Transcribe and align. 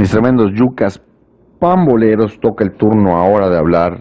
Mis 0.00 0.10
tremendos 0.10 0.54
yucas 0.54 0.98
pamboleros, 1.58 2.40
toca 2.40 2.64
el 2.64 2.72
turno 2.72 3.18
ahora 3.18 3.50
de 3.50 3.58
hablar 3.58 3.98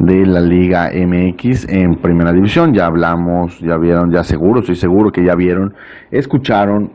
de 0.00 0.26
la 0.26 0.40
Liga 0.40 0.90
MX 0.92 1.68
en 1.68 1.94
Primera 1.94 2.32
División. 2.32 2.74
Ya 2.74 2.86
hablamos, 2.86 3.60
ya 3.60 3.76
vieron, 3.76 4.10
ya 4.10 4.24
seguro, 4.24 4.58
estoy 4.58 4.74
seguro 4.74 5.12
que 5.12 5.24
ya 5.24 5.36
vieron, 5.36 5.74
escucharon 6.10 6.90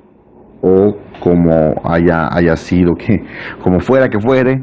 o 0.61 0.97
como 1.21 1.75
haya, 1.85 2.27
haya 2.35 2.57
sido, 2.57 2.95
que 2.95 3.23
como 3.63 3.79
fuera 3.79 4.09
que 4.09 4.19
fuere, 4.19 4.61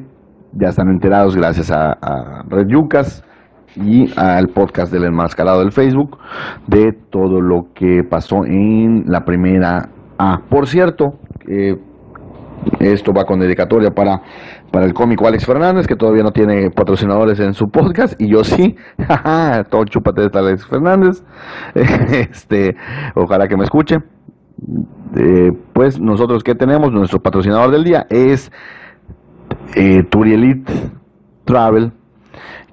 ya 0.52 0.68
están 0.68 0.90
enterados 0.90 1.34
gracias 1.34 1.70
a, 1.70 2.44
Red 2.50 2.66
Yucas 2.66 3.24
y 3.76 4.12
al 4.14 4.48
podcast 4.48 4.92
del 4.92 5.04
enmascarado 5.04 5.60
del 5.60 5.72
Facebook 5.72 6.18
de 6.66 6.92
todo 6.92 7.40
lo 7.40 7.68
que 7.72 8.04
pasó 8.04 8.44
en 8.44 9.04
la 9.06 9.24
primera 9.24 9.88
A. 10.18 10.42
Por 10.50 10.66
cierto, 10.66 11.14
eh, 11.48 11.78
esto 12.80 13.12
va 13.12 13.24
con 13.24 13.40
dedicatoria 13.40 13.90
para, 13.90 14.22
para 14.70 14.86
el 14.86 14.94
cómico 14.94 15.26
Alex 15.26 15.46
Fernández, 15.46 15.86
que 15.86 15.96
todavía 15.96 16.22
no 16.22 16.32
tiene 16.32 16.70
patrocinadores 16.70 17.40
en 17.40 17.54
su 17.54 17.68
podcast, 17.68 18.20
y 18.20 18.28
yo 18.28 18.44
sí. 18.44 18.76
Todo 19.70 19.84
chúpate 19.84 20.28
de 20.28 20.38
Alex 20.38 20.66
Fernández. 20.66 21.24
este, 21.74 22.76
ojalá 23.14 23.48
que 23.48 23.56
me 23.56 23.64
escuche. 23.64 23.98
Eh, 25.16 25.52
pues 25.72 26.00
nosotros 26.00 26.42
que 26.42 26.54
tenemos, 26.54 26.92
nuestro 26.92 27.20
patrocinador 27.20 27.70
del 27.70 27.84
día 27.84 28.06
es 28.08 28.50
eh, 29.74 30.02
Turielit 30.04 30.68
Travel 31.44 31.92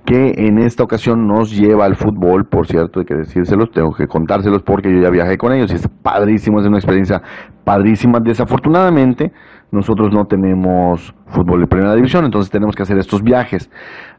que 0.05 0.34
en 0.38 0.59
esta 0.59 0.84
ocasión 0.84 1.27
nos 1.27 1.52
lleva 1.55 1.86
al 1.86 1.95
fútbol, 1.95 2.45
por 2.45 2.67
cierto, 2.67 3.00
hay 3.00 3.05
que 3.05 3.16
decírselos, 3.16 3.72
tengo 3.72 3.94
que 3.94 4.08
contárselos 4.08 4.61
porque 4.61 4.91
yo 4.91 5.00
ya 5.00 5.09
viajé 5.09 5.38
con 5.38 5.53
ellos 5.53 5.72
y 5.72 5.75
es 5.75 5.88
padrísimo, 5.88 6.59
es 6.59 6.67
una 6.67 6.77
experiencia 6.77 7.22
padrísima. 7.63 8.20
Desafortunadamente, 8.20 9.31
nosotros 9.73 10.13
no 10.13 10.26
tenemos 10.26 11.16
fútbol 11.26 11.62
de 11.62 11.68
primera 11.68 11.95
división, 11.95 12.26
entonces 12.26 12.52
tenemos 12.52 12.76
que 12.76 12.84
hacer 12.84 13.00
estos 13.00 13.23
viajes. 13.23 13.72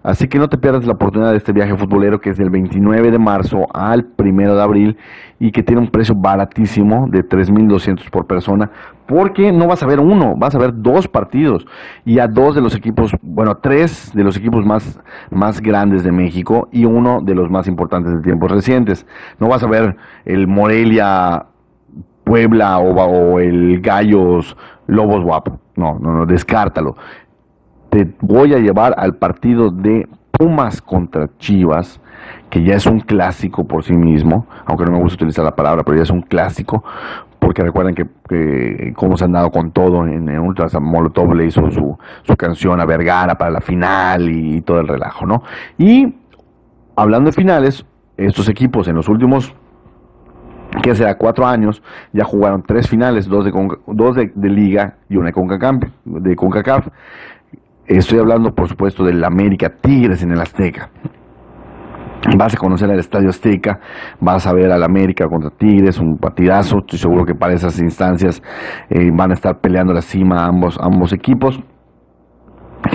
Así 0.02 0.26
que 0.26 0.38
no 0.38 0.48
te 0.48 0.58
pierdas 0.58 0.84
la 0.84 0.94
oportunidad 0.94 1.30
de 1.30 1.36
este 1.36 1.52
viaje 1.52 1.76
futbolero 1.76 2.20
que 2.20 2.30
es 2.30 2.36
del 2.36 2.50
29 2.50 3.12
de 3.12 3.18
marzo 3.20 3.66
al 3.72 4.04
1 4.18 4.54
de 4.56 4.62
abril 4.62 4.96
y 5.38 5.52
que 5.52 5.62
tiene 5.62 5.80
un 5.80 5.88
precio 5.88 6.16
baratísimo 6.16 7.06
de 7.08 7.24
3.200 7.24 8.10
por 8.10 8.26
persona, 8.26 8.68
porque 9.06 9.52
no 9.52 9.68
vas 9.68 9.82
a 9.84 9.86
ver 9.86 10.00
uno, 10.00 10.34
vas 10.36 10.56
a 10.56 10.58
ver 10.58 10.72
dos 10.74 11.06
partidos 11.06 11.64
y 12.04 12.18
a 12.18 12.26
dos 12.26 12.56
de 12.56 12.60
los 12.60 12.74
equipos, 12.74 13.12
bueno, 13.22 13.56
tres 13.58 14.10
de 14.12 14.24
los 14.24 14.36
equipos 14.36 14.66
más, 14.66 15.00
más 15.30 15.60
grandes 15.60 16.02
de 16.02 16.10
México 16.10 16.68
y 16.72 16.84
uno 16.84 17.20
de 17.22 17.34
los 17.36 17.48
más 17.48 17.68
importantes 17.68 18.12
de 18.12 18.22
tiempos 18.22 18.50
recientes. 18.50 19.06
No 19.38 19.48
vas 19.48 19.62
a 19.62 19.68
ver 19.68 19.96
el 20.24 20.48
Morelia 20.48 21.46
Puebla 22.24 22.78
o, 22.78 23.38
el 23.38 23.80
Gallos 23.80 24.56
Lobos 24.86 25.22
Guapo. 25.22 25.58
No, 25.76 25.98
no, 25.98 26.12
no, 26.12 26.26
descártalo. 26.26 26.96
Te 27.90 28.12
voy 28.20 28.54
a 28.54 28.58
llevar 28.58 28.94
al 28.96 29.16
partido 29.16 29.70
de 29.70 30.08
Pumas 30.32 30.82
contra 30.82 31.28
Chivas, 31.38 32.00
que 32.50 32.62
ya 32.62 32.74
es 32.74 32.86
un 32.86 33.00
clásico 33.00 33.64
por 33.64 33.84
sí 33.84 33.92
mismo, 33.92 34.46
aunque 34.64 34.84
no 34.84 34.92
me 34.92 34.98
gusta 34.98 35.16
utilizar 35.16 35.44
la 35.44 35.54
palabra, 35.54 35.84
pero 35.84 35.96
ya 35.96 36.02
es 36.02 36.10
un 36.10 36.22
clásico, 36.22 36.82
porque 37.38 37.62
recuerden 37.62 37.94
que, 37.94 38.92
cómo 38.96 39.16
se 39.16 39.24
han 39.24 39.32
dado 39.32 39.50
con 39.50 39.70
todo 39.70 40.06
en, 40.06 40.28
en 40.28 40.40
Ultras, 40.40 40.74
Molotov 40.80 41.34
le 41.34 41.46
hizo 41.46 41.70
su, 41.70 41.96
su 42.22 42.36
canción 42.36 42.80
a 42.80 42.84
Vergara 42.84 43.36
para 43.38 43.52
la 43.52 43.60
final 43.60 44.28
y, 44.28 44.56
y 44.56 44.60
todo 44.62 44.80
el 44.80 44.88
relajo, 44.88 45.26
¿no? 45.26 45.42
Y 45.78 46.14
hablando 46.96 47.30
de 47.30 47.32
finales, 47.32 47.86
estos 48.16 48.48
equipos 48.48 48.88
en 48.88 48.96
los 48.96 49.08
últimos 49.08 49.54
que 50.82 50.94
será 50.94 51.16
cuatro 51.16 51.46
años, 51.46 51.82
ya 52.12 52.24
jugaron 52.24 52.62
tres 52.62 52.88
finales, 52.88 53.26
dos 53.26 53.44
de, 53.44 53.52
dos 53.86 54.16
de, 54.16 54.48
liga 54.48 54.96
y 55.08 55.16
una 55.16 55.26
de 55.26 55.32
CONCACAF, 55.32 55.84
de 56.04 56.36
CONCACAF. 56.36 56.88
Estoy 57.86 58.18
hablando, 58.18 58.54
por 58.54 58.68
supuesto, 58.68 59.04
del 59.04 59.22
América 59.24 59.68
Tigres 59.68 60.22
en 60.22 60.32
el 60.32 60.40
Azteca. 60.40 60.90
Vas 62.36 62.54
a 62.54 62.56
conocer 62.56 62.88
el 62.90 62.98
Estadio 62.98 63.28
Azteca, 63.28 63.80
vas 64.18 64.46
a 64.46 64.52
ver 64.54 64.72
al 64.72 64.82
América 64.82 65.28
contra 65.28 65.50
Tigres, 65.50 65.98
un 65.98 66.16
partidazo. 66.16 66.78
Estoy 66.78 66.98
seguro 66.98 67.26
que 67.26 67.34
para 67.34 67.52
esas 67.52 67.78
instancias 67.78 68.42
eh, 68.88 69.10
van 69.12 69.30
a 69.30 69.34
estar 69.34 69.60
peleando 69.60 69.92
la 69.92 70.00
cima 70.00 70.46
ambos, 70.46 70.78
ambos 70.80 71.12
equipos. 71.12 71.60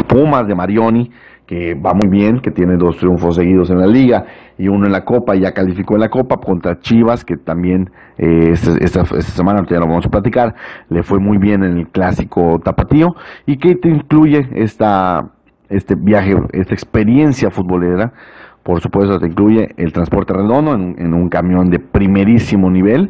Pumas 0.07 0.47
de 0.47 0.55
Marioni, 0.55 1.11
que 1.49 1.73
va 1.73 1.95
muy 1.95 2.07
bien, 2.07 2.41
que 2.41 2.51
tiene 2.51 2.77
dos 2.77 2.97
triunfos 2.97 3.33
seguidos 3.33 3.71
en 3.71 3.79
la 3.79 3.87
liga 3.87 4.23
y 4.59 4.67
uno 4.67 4.85
en 4.85 4.91
la 4.91 5.03
Copa, 5.03 5.33
ya 5.33 5.51
calificó 5.51 5.95
en 5.95 6.01
la 6.01 6.09
Copa 6.09 6.37
contra 6.37 6.79
Chivas, 6.79 7.25
que 7.25 7.37
también 7.37 7.89
eh, 8.19 8.51
esta, 8.51 9.03
semana, 9.03 9.65
ya 9.67 9.79
lo 9.79 9.87
vamos 9.87 10.05
a 10.05 10.09
platicar, 10.09 10.53
le 10.89 11.01
fue 11.01 11.17
muy 11.17 11.39
bien 11.39 11.63
en 11.63 11.79
el 11.79 11.87
clásico 11.87 12.59
tapatío, 12.63 13.15
y 13.47 13.57
que 13.57 13.73
te 13.73 13.89
incluye 13.89 14.47
esta, 14.53 15.31
este 15.69 15.95
viaje, 15.95 16.35
esta 16.51 16.75
experiencia 16.75 17.49
futbolera, 17.49 18.13
por 18.61 18.79
supuesto 18.79 19.19
te 19.19 19.25
incluye 19.25 19.69
el 19.77 19.91
transporte 19.91 20.33
redondo 20.33 20.75
en, 20.75 21.13
un 21.15 21.29
camión 21.29 21.71
de 21.71 21.79
primerísimo 21.79 22.69
nivel, 22.69 23.09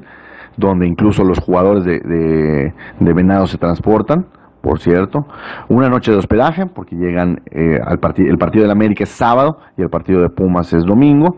donde 0.56 0.88
incluso 0.88 1.26
los 1.26 1.40
jugadores 1.40 1.84
de, 1.84 2.00
de, 2.00 2.74
de 3.02 3.14
Venado 3.14 3.48
se 3.48 3.58
transportan, 3.58 4.28
por 4.62 4.80
cierto. 4.80 5.26
Una 5.68 5.90
noche 5.90 6.12
de 6.12 6.18
hospedaje, 6.18 6.66
porque 6.66 6.96
llegan 6.96 7.42
eh, 7.52 7.80
al 7.84 8.00
partido, 8.00 8.30
el 8.30 8.38
partido 8.38 8.64
de 8.64 8.68
la 8.68 8.74
América 8.74 9.04
es 9.04 9.10
sábado 9.10 9.60
y 9.78 9.82
el 9.82 9.90
partido 9.90 10.22
de 10.22 10.30
Pumas 10.30 10.74
es 10.74 10.84
domingo. 10.86 11.38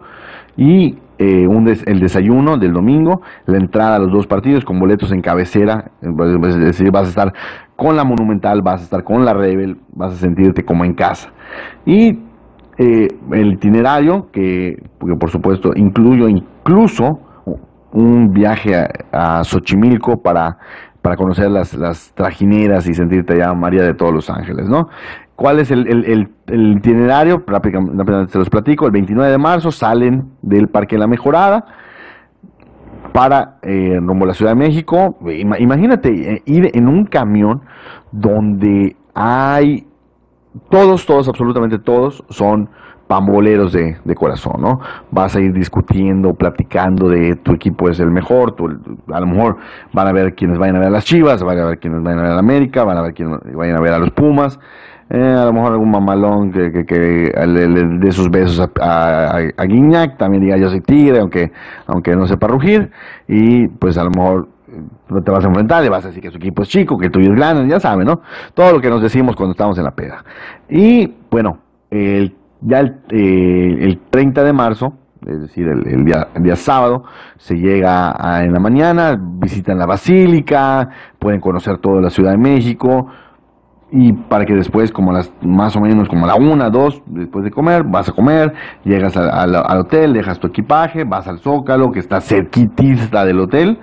Y 0.58 0.98
eh, 1.18 1.48
un 1.48 1.68
el 1.68 2.00
desayuno 2.00 2.58
del 2.58 2.74
domingo, 2.74 3.22
la 3.46 3.58
entrada 3.58 3.98
a 3.98 4.00
los 4.00 4.12
dos 4.12 4.26
partidos 4.26 4.66
con 4.66 4.80
boletos 4.80 5.12
en 5.12 5.22
cabecera, 5.22 5.92
es 6.02 6.60
decir, 6.60 6.92
vas 6.92 7.06
a 7.06 7.10
estar 7.10 7.34
con 7.76 7.96
la 7.96 8.04
Monumental, 8.04 8.62
vas 8.64 8.82
a 8.82 8.84
estar 8.86 9.04
con 9.04 9.24
la 9.24 9.34
Rebel, 9.34 9.78
vas 9.94 10.14
a 10.14 10.16
sentirte 10.16 10.64
como 10.64 10.84
en 10.84 10.96
casa. 10.96 11.32
Y 11.86 12.18
eh, 12.78 13.08
el 13.34 13.54
itinerario, 13.54 14.32
que, 14.32 14.82
por 15.20 15.30
supuesto 15.30 15.72
incluyo 15.76 16.28
incluso 16.28 17.20
un 17.94 18.32
viaje 18.32 18.74
a 19.12 19.44
Xochimilco 19.44 20.24
para 20.24 20.58
para 21.02 21.16
conocer 21.18 21.50
las, 21.50 21.74
las 21.74 22.14
trajineras 22.14 22.88
y 22.88 22.94
sentirte 22.94 23.38
ya 23.38 23.54
María 23.54 23.84
de 23.84 23.94
todos 23.94 24.14
los 24.14 24.30
ángeles, 24.30 24.70
¿no? 24.70 24.90
¿Cuál 25.36 25.60
es 25.60 25.72
el, 25.72 25.88
el, 25.88 26.30
el, 26.46 26.78
itinerario? 26.78 27.44
Rápidamente 27.48 28.32
se 28.32 28.38
los 28.38 28.50
platico. 28.50 28.86
El 28.86 28.92
29 28.92 29.32
de 29.32 29.38
marzo 29.40 29.72
salen 29.72 30.30
del 30.44 30.68
Parque 30.68 31.00
La 31.00 31.08
Mejorada 31.08 31.66
para 33.12 33.58
eh, 33.64 33.98
rumbo 34.00 34.26
a 34.26 34.28
la 34.28 34.34
Ciudad 34.36 34.52
de 34.52 34.56
México. 34.56 35.18
Imagínate 35.26 36.36
eh, 36.36 36.44
ir 36.46 36.70
en 36.76 36.88
un 36.88 37.06
camión 37.06 37.62
donde 38.12 38.96
hay 39.16 39.88
todos, 40.70 41.08
todos, 41.08 41.28
absolutamente 41.28 41.80
todos 41.80 42.24
son 42.30 42.70
pamboleros 43.12 43.74
de, 43.74 43.98
de, 44.06 44.16
corazón, 44.16 44.62
¿no? 44.62 44.80
Vas 45.12 45.36
a 45.36 45.42
ir 45.42 45.52
discutiendo, 45.52 46.34
platicando 46.34 47.10
de 47.10 47.36
tu 47.36 47.52
equipo 47.52 47.90
es 47.90 48.00
el 48.00 48.10
mejor, 48.10 48.56
a 49.12 49.20
lo 49.20 49.28
mejor 49.28 49.58
van 49.92 50.08
a 50.08 50.14
ver 50.14 50.34
quienes 50.34 50.58
vayan 50.58 50.78
a 50.78 50.80
ver 50.80 50.88
a 50.88 50.92
las 50.92 51.04
Chivas, 51.04 51.44
van 51.44 51.60
a 51.60 51.66
ver 51.66 51.80
quienes 51.80 52.02
vayan 52.02 52.20
a 52.20 52.22
ver 52.22 52.32
a 52.32 52.36
la 52.36 52.40
América, 52.40 52.86
van 52.86 52.98
a 52.98 53.02
ver 53.02 53.14
quienes 53.14 53.38
vayan 53.54 53.76
a 53.76 53.82
ver 53.82 53.92
a 53.92 54.00
los 54.00 54.12
Pumas, 54.12 54.62
eh, 55.10 55.20
a 55.22 55.44
lo 55.44 55.52
mejor 55.52 55.74
algún 55.74 55.92
mamalón 55.92 56.54
que, 56.54 56.72
que, 56.72 56.86
que 56.86 57.34
le, 57.48 57.68
dé 58.00 58.14
sus 58.14 58.30
besos 58.32 58.66
a, 58.80 59.40
a, 59.58 59.66
Guiñac, 59.66 60.18
también 60.18 60.46
diga 60.46 60.56
yo 60.56 60.70
soy 60.70 60.80
tigre, 60.80 61.20
aunque, 61.20 61.52
aunque 61.88 62.16
no 62.16 62.28
sepa 62.28 62.48
rugir, 62.48 62.92
y 63.28 63.68
pues 63.68 63.98
a 63.98 64.06
lo 64.06 64.12
mejor 64.12 64.48
no 65.10 65.18
eh, 65.18 65.22
te 65.22 65.32
vas 65.32 65.44
a 65.44 65.50
enfrentar, 65.50 65.84
le 65.84 65.90
vas 65.90 66.06
a 66.06 66.08
decir 66.08 66.24
que 66.24 66.32
su 66.32 66.38
equipo 66.38 66.62
es 66.62 66.70
chico, 66.70 66.98
que 66.98 67.10
tuyo 67.10 67.34
es 67.34 67.36
grande, 67.36 67.68
ya 67.68 67.82
saben, 67.82 68.08
¿no? 68.08 68.22
Todo 68.54 68.72
lo 68.72 68.80
que 68.80 68.90
nos 68.90 69.02
decimos 69.02 69.36
cuando 69.36 69.52
estamos 69.52 69.78
en 69.78 69.84
la 69.84 69.92
peda. 69.92 70.24
Y 70.70 71.14
bueno, 71.30 71.58
el 71.90 72.38
ya 72.62 72.80
el, 72.80 72.98
eh, 73.10 73.78
el 73.82 74.00
30 74.10 74.44
de 74.44 74.54
marzo, 74.54 74.94
es 75.26 75.42
decir, 75.42 75.68
el, 75.68 76.04
día, 76.04 76.30
el 76.34 76.44
día, 76.44 76.56
sábado, 76.56 77.04
se 77.38 77.56
llega 77.56 78.16
en 78.44 78.54
la 78.54 78.60
mañana, 78.60 79.20
visitan 79.20 79.78
la 79.78 79.86
basílica, 79.86 80.90
pueden 81.20 81.40
conocer 81.40 81.78
toda 81.78 82.02
la 82.02 82.10
Ciudad 82.10 82.32
de 82.32 82.38
México, 82.38 83.08
y 83.92 84.14
para 84.14 84.46
que 84.46 84.56
después, 84.56 84.92
como 84.92 85.12
las 85.12 85.32
más 85.42 85.76
o 85.76 85.82
menos 85.82 86.08
como 86.08 86.26
a 86.26 86.30
la 86.30 86.36
una, 86.36 86.70
dos, 86.70 87.04
después 87.08 87.44
de 87.44 87.52
comer, 87.52 87.84
vas 87.84 88.08
a 88.08 88.14
comer, 88.14 88.54
llegas 88.86 89.18
al 89.18 89.80
hotel, 89.80 90.14
dejas 90.14 90.40
tu 90.40 90.48
equipaje, 90.48 91.04
vas 91.04 91.28
al 91.28 91.40
Zócalo, 91.40 91.92
que 91.92 92.00
está 92.00 92.22
cerquitista 92.22 93.26
del 93.26 93.42
hotel, 93.42 93.80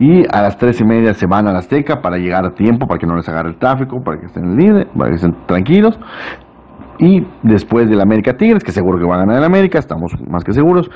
y 0.00 0.24
a 0.26 0.42
las 0.42 0.58
tres 0.58 0.80
y 0.80 0.84
media 0.84 1.14
se 1.14 1.26
van 1.26 1.46
a 1.46 1.52
la 1.52 1.60
Azteca 1.60 2.02
para 2.02 2.18
llegar 2.18 2.44
a 2.44 2.50
tiempo, 2.50 2.88
para 2.88 2.98
que 2.98 3.06
no 3.06 3.14
les 3.14 3.28
agarre 3.28 3.50
el 3.50 3.56
tráfico, 3.56 4.02
para 4.02 4.18
que 4.18 4.26
estén 4.26 4.56
libres, 4.56 4.86
para 4.96 5.10
que 5.10 5.16
estén 5.16 5.36
tranquilos. 5.46 5.98
Y 6.98 7.26
después 7.42 7.88
del 7.88 8.00
América 8.00 8.36
Tigres, 8.36 8.62
que 8.62 8.72
seguro 8.72 8.98
que 8.98 9.04
va 9.04 9.16
a 9.16 9.18
ganar 9.18 9.38
el 9.38 9.44
América, 9.44 9.78
estamos 9.78 10.12
más 10.28 10.44
que 10.44 10.52
seguros. 10.52 10.90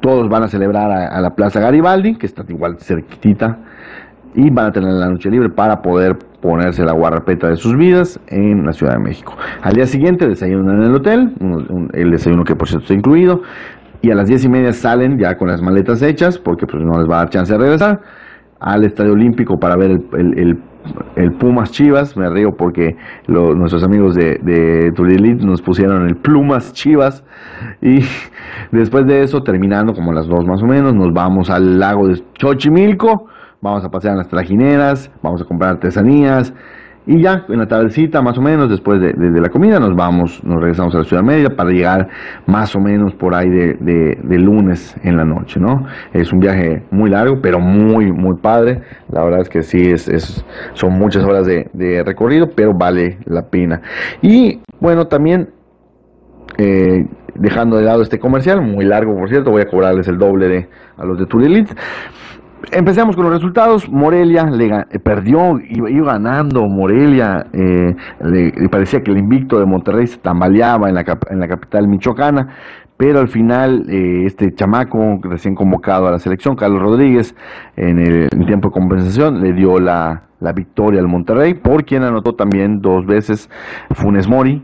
Todos 0.00 0.28
van 0.28 0.42
a 0.42 0.48
celebrar 0.48 0.90
a, 0.90 1.20
la 1.20 1.30
Plaza 1.30 1.60
Garibaldi, 1.60 2.16
que 2.16 2.26
está 2.26 2.44
igual 2.48 2.76
cerquitita, 2.78 3.58
y 4.34 4.50
van 4.50 4.66
a 4.66 4.72
tener 4.72 4.92
la 4.92 5.08
noche 5.08 5.30
libre 5.30 5.48
para 5.50 5.80
poder 5.80 6.16
ponerse 6.40 6.84
la 6.84 6.92
guarrapeta 6.92 7.48
de 7.48 7.56
sus 7.56 7.76
vidas 7.76 8.18
en 8.28 8.64
la 8.64 8.72
Ciudad 8.72 8.94
de 8.94 8.98
México. 8.98 9.34
Al 9.62 9.74
día 9.74 9.86
siguiente 9.86 10.26
desayunan 10.26 10.82
en 10.82 10.90
el 10.90 10.94
hotel, 10.94 11.34
el 11.92 12.10
desayuno 12.10 12.42
que 12.42 12.56
por 12.56 12.66
cierto 12.66 12.84
está 12.84 12.94
incluido, 12.94 13.42
y 14.00 14.10
a 14.10 14.16
las 14.16 14.26
diez 14.26 14.44
y 14.44 14.48
media 14.48 14.72
salen 14.72 15.18
ya 15.18 15.36
con 15.36 15.48
las 15.48 15.62
maletas 15.62 16.02
hechas, 16.02 16.38
porque 16.38 16.66
pues 16.66 16.82
no 16.82 16.98
les 16.98 17.08
va 17.08 17.16
a 17.16 17.18
dar 17.18 17.30
chance 17.30 17.52
de 17.52 17.58
regresar, 17.58 18.00
al 18.58 18.84
Estadio 18.84 19.12
Olímpico 19.12 19.58
para 19.58 19.76
ver 19.76 19.90
el, 19.90 20.38
el 20.38 20.58
Pumas 21.38 21.70
Chivas, 21.70 22.16
me 22.16 22.28
río 22.28 22.56
porque 22.56 22.96
nuestros 23.26 23.84
amigos 23.84 24.14
de, 24.14 24.38
de 24.42 24.92
nos 25.40 25.62
pusieron 25.62 26.08
el 26.08 26.16
Plumas 26.16 26.72
Chivas 26.72 27.24
y 27.80 28.00
después 28.72 29.06
de 29.06 29.22
eso, 29.22 29.42
terminando 29.42 29.94
como 29.94 30.12
las 30.12 30.26
dos 30.26 30.46
más 30.46 30.62
o 30.62 30.66
menos, 30.66 30.94
nos 30.94 31.12
vamos 31.12 31.50
al 31.50 31.78
lago 31.78 32.08
de 32.08 32.22
Xochimilco, 32.40 33.26
vamos 33.60 33.84
a 33.84 33.90
pasear 33.90 34.12
en 34.12 34.18
las 34.18 34.28
trajineras, 34.28 35.10
vamos 35.22 35.42
a 35.42 35.44
comprar 35.44 35.70
artesanías, 35.72 36.52
y 37.06 37.20
ya 37.20 37.44
en 37.48 37.58
la 37.58 37.66
tardecita, 37.66 38.22
más 38.22 38.38
o 38.38 38.42
menos, 38.42 38.70
después 38.70 39.00
de, 39.00 39.40
la 39.40 39.48
comida, 39.48 39.80
nos 39.80 39.96
vamos, 39.96 40.42
nos 40.44 40.60
regresamos 40.60 40.94
a 40.94 40.98
la 40.98 41.04
Ciudad 41.04 41.22
Media 41.22 41.48
para 41.56 41.70
llegar 41.70 42.08
más 42.46 42.76
o 42.76 42.80
menos 42.80 43.12
por 43.14 43.34
ahí 43.34 43.48
de, 43.50 44.38
lunes 44.38 44.96
en 45.02 45.16
la 45.16 45.24
noche, 45.24 45.60
¿no? 45.60 45.86
Es 46.12 46.32
un 46.32 46.38
viaje 46.38 46.84
muy 46.90 47.10
largo, 47.10 47.40
pero 47.40 47.58
muy, 47.58 48.12
muy 48.12 48.36
padre. 48.36 48.82
La 49.10 49.24
verdad 49.24 49.40
es 49.40 49.48
que 49.48 49.62
sí, 49.62 49.90
es, 49.90 50.44
son 50.74 50.92
muchas 50.92 51.24
horas 51.24 51.46
de, 51.46 52.02
recorrido, 52.04 52.50
pero 52.54 52.72
vale 52.72 53.18
la 53.24 53.42
pena. 53.42 53.80
Y 54.20 54.60
bueno, 54.80 55.06
también 55.06 55.50
eh, 56.58 57.06
dejando 57.34 57.76
de 57.76 57.84
lado 57.84 58.02
este 58.02 58.18
comercial, 58.18 58.62
muy 58.62 58.84
largo 58.84 59.16
por 59.16 59.28
cierto, 59.28 59.50
voy 59.50 59.62
a 59.62 59.66
cobrarles 59.66 60.06
el 60.06 60.18
doble 60.18 60.48
de 60.48 60.68
a 60.96 61.04
los 61.04 61.18
de 61.18 61.26
Tulilit. 61.26 61.68
Empecemos 62.72 63.14
con 63.16 63.24
los 63.24 63.34
resultados. 63.34 63.86
Morelia 63.88 64.44
le, 64.44 64.66
eh, 64.66 64.98
perdió, 64.98 65.60
iba, 65.60 65.90
iba, 65.90 66.12
ganando. 66.14 66.66
Morelia 66.68 67.46
eh, 67.52 67.94
le, 68.24 68.68
parecía 68.70 69.02
que 69.02 69.10
el 69.10 69.18
invicto 69.18 69.60
de 69.60 69.66
Monterrey 69.66 70.06
se 70.06 70.16
tambaleaba 70.16 70.88
en 70.88 70.94
la, 70.94 71.18
en 71.28 71.38
la 71.38 71.48
capital 71.48 71.86
michoacana, 71.86 72.48
pero 72.96 73.20
al 73.20 73.28
final 73.28 73.84
eh, 73.90 74.24
este 74.24 74.54
chamaco 74.54 75.20
recién 75.22 75.54
convocado 75.54 76.06
a 76.06 76.12
la 76.12 76.18
selección, 76.18 76.56
Carlos 76.56 76.80
Rodríguez, 76.80 77.34
en 77.76 77.98
el 77.98 78.46
tiempo 78.46 78.68
de 78.68 78.72
compensación 78.72 79.42
le 79.42 79.52
dio 79.52 79.78
la, 79.78 80.22
la 80.40 80.52
victoria 80.54 81.00
al 81.00 81.08
Monterrey, 81.08 81.52
por 81.52 81.84
quien 81.84 82.04
anotó 82.04 82.34
también 82.34 82.80
dos 82.80 83.04
veces 83.04 83.50
Funes 83.90 84.26
Mori, 84.26 84.62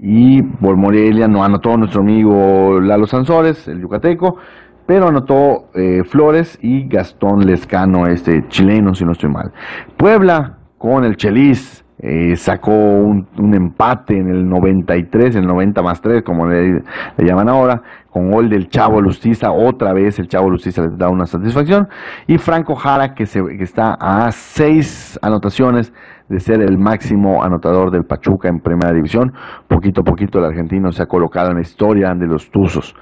y 0.00 0.42
por 0.42 0.76
Morelia 0.76 1.28
no 1.28 1.44
anotó 1.44 1.76
nuestro 1.76 2.00
amigo 2.00 2.80
Lalo 2.80 3.06
Sansores, 3.06 3.68
el 3.68 3.80
yucateco, 3.80 4.36
pero 4.86 5.08
anotó 5.08 5.68
eh, 5.74 6.02
Flores 6.04 6.58
y 6.60 6.86
Gastón 6.88 7.46
Lescano, 7.46 8.06
este 8.06 8.46
chileno, 8.48 8.94
si 8.94 9.04
no 9.04 9.12
estoy 9.12 9.30
mal. 9.30 9.52
Puebla 9.96 10.58
con 10.78 11.04
el 11.04 11.16
Chelis 11.16 11.84
eh, 11.98 12.36
sacó 12.36 12.72
un, 12.72 13.26
empate 13.54 14.18
en 14.18 14.28
el 14.28 14.46
93, 14.48 15.36
el 15.36 15.46
90 15.46 15.80
más 15.80 16.02
3, 16.02 16.22
como 16.22 16.46
le, 16.46 16.82
llaman 17.16 17.48
ahora, 17.48 17.82
con 18.10 18.30
gol 18.30 18.50
del 18.50 18.68
Chavo 18.68 19.00
Lustiza, 19.00 19.52
otra 19.52 19.94
vez 19.94 20.18
el 20.18 20.28
Chavo 20.28 20.50
Lustiza 20.50 20.82
les 20.82 20.98
da 20.98 21.08
una 21.08 21.24
satisfacción, 21.24 21.88
y 22.26 22.36
Franco 22.36 22.74
Jara, 22.74 23.14
que, 23.14 23.24
se, 23.24 23.42
que 23.42 23.64
está 23.64 23.94
a 23.94 24.30
seis 24.32 25.18
anotaciones 25.22 25.94
de 26.28 26.40
ser 26.40 26.62
el 26.62 26.78
máximo 26.78 27.42
anotador 27.42 27.90
del 27.90 28.04
Pachuca 28.04 28.48
en 28.48 28.60
primera 28.60 28.92
división. 28.92 29.32
Poquito 29.68 30.00
a 30.00 30.04
poquito 30.04 30.38
el 30.38 30.46
argentino 30.46 30.90
se 30.92 31.02
ha 31.02 31.06
colocado 31.06 31.50
en 31.50 31.56
la 31.56 31.62
historia 31.62 32.14
de 32.14 32.26
los 32.26 32.50
Tuzos. 32.50 32.94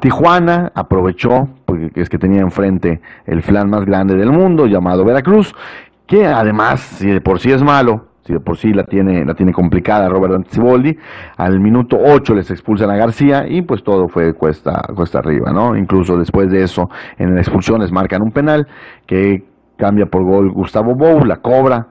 Tijuana 0.00 0.72
aprovechó, 0.74 1.48
porque 1.64 1.90
es 1.94 2.08
que 2.08 2.18
tenía 2.18 2.40
enfrente 2.40 3.00
el 3.24 3.42
flan 3.42 3.70
más 3.70 3.84
grande 3.84 4.16
del 4.16 4.32
mundo, 4.32 4.66
llamado 4.66 5.04
Veracruz, 5.04 5.54
que 6.06 6.26
además, 6.26 6.80
si 6.80 7.10
de 7.10 7.20
por 7.20 7.38
sí 7.38 7.50
es 7.50 7.62
malo, 7.62 8.06
si 8.26 8.32
de 8.32 8.40
por 8.40 8.56
sí 8.56 8.72
la 8.72 8.84
tiene, 8.84 9.24
la 9.24 9.34
tiene 9.34 9.52
complicada 9.52 10.08
Robert 10.08 10.34
Anticiboldi, 10.34 10.96
al 11.36 11.60
minuto 11.60 11.96
8 12.02 12.34
les 12.34 12.50
expulsan 12.50 12.90
a 12.90 12.96
García 12.96 13.46
y 13.48 13.62
pues 13.62 13.84
todo 13.84 14.08
fue 14.08 14.34
cuesta, 14.34 14.82
cuesta 14.96 15.20
arriba, 15.20 15.52
¿no? 15.52 15.76
Incluso 15.76 16.16
después 16.18 16.50
de 16.50 16.64
eso, 16.64 16.90
en 17.18 17.36
la 17.36 17.40
expulsión 17.40 17.80
les 17.80 17.92
marcan 17.92 18.22
un 18.22 18.32
penal 18.32 18.66
que 19.06 19.44
cambia 19.76 20.06
por 20.06 20.24
gol 20.24 20.50
Gustavo 20.50 20.96
Bou, 20.96 21.24
la 21.24 21.36
cobra, 21.36 21.86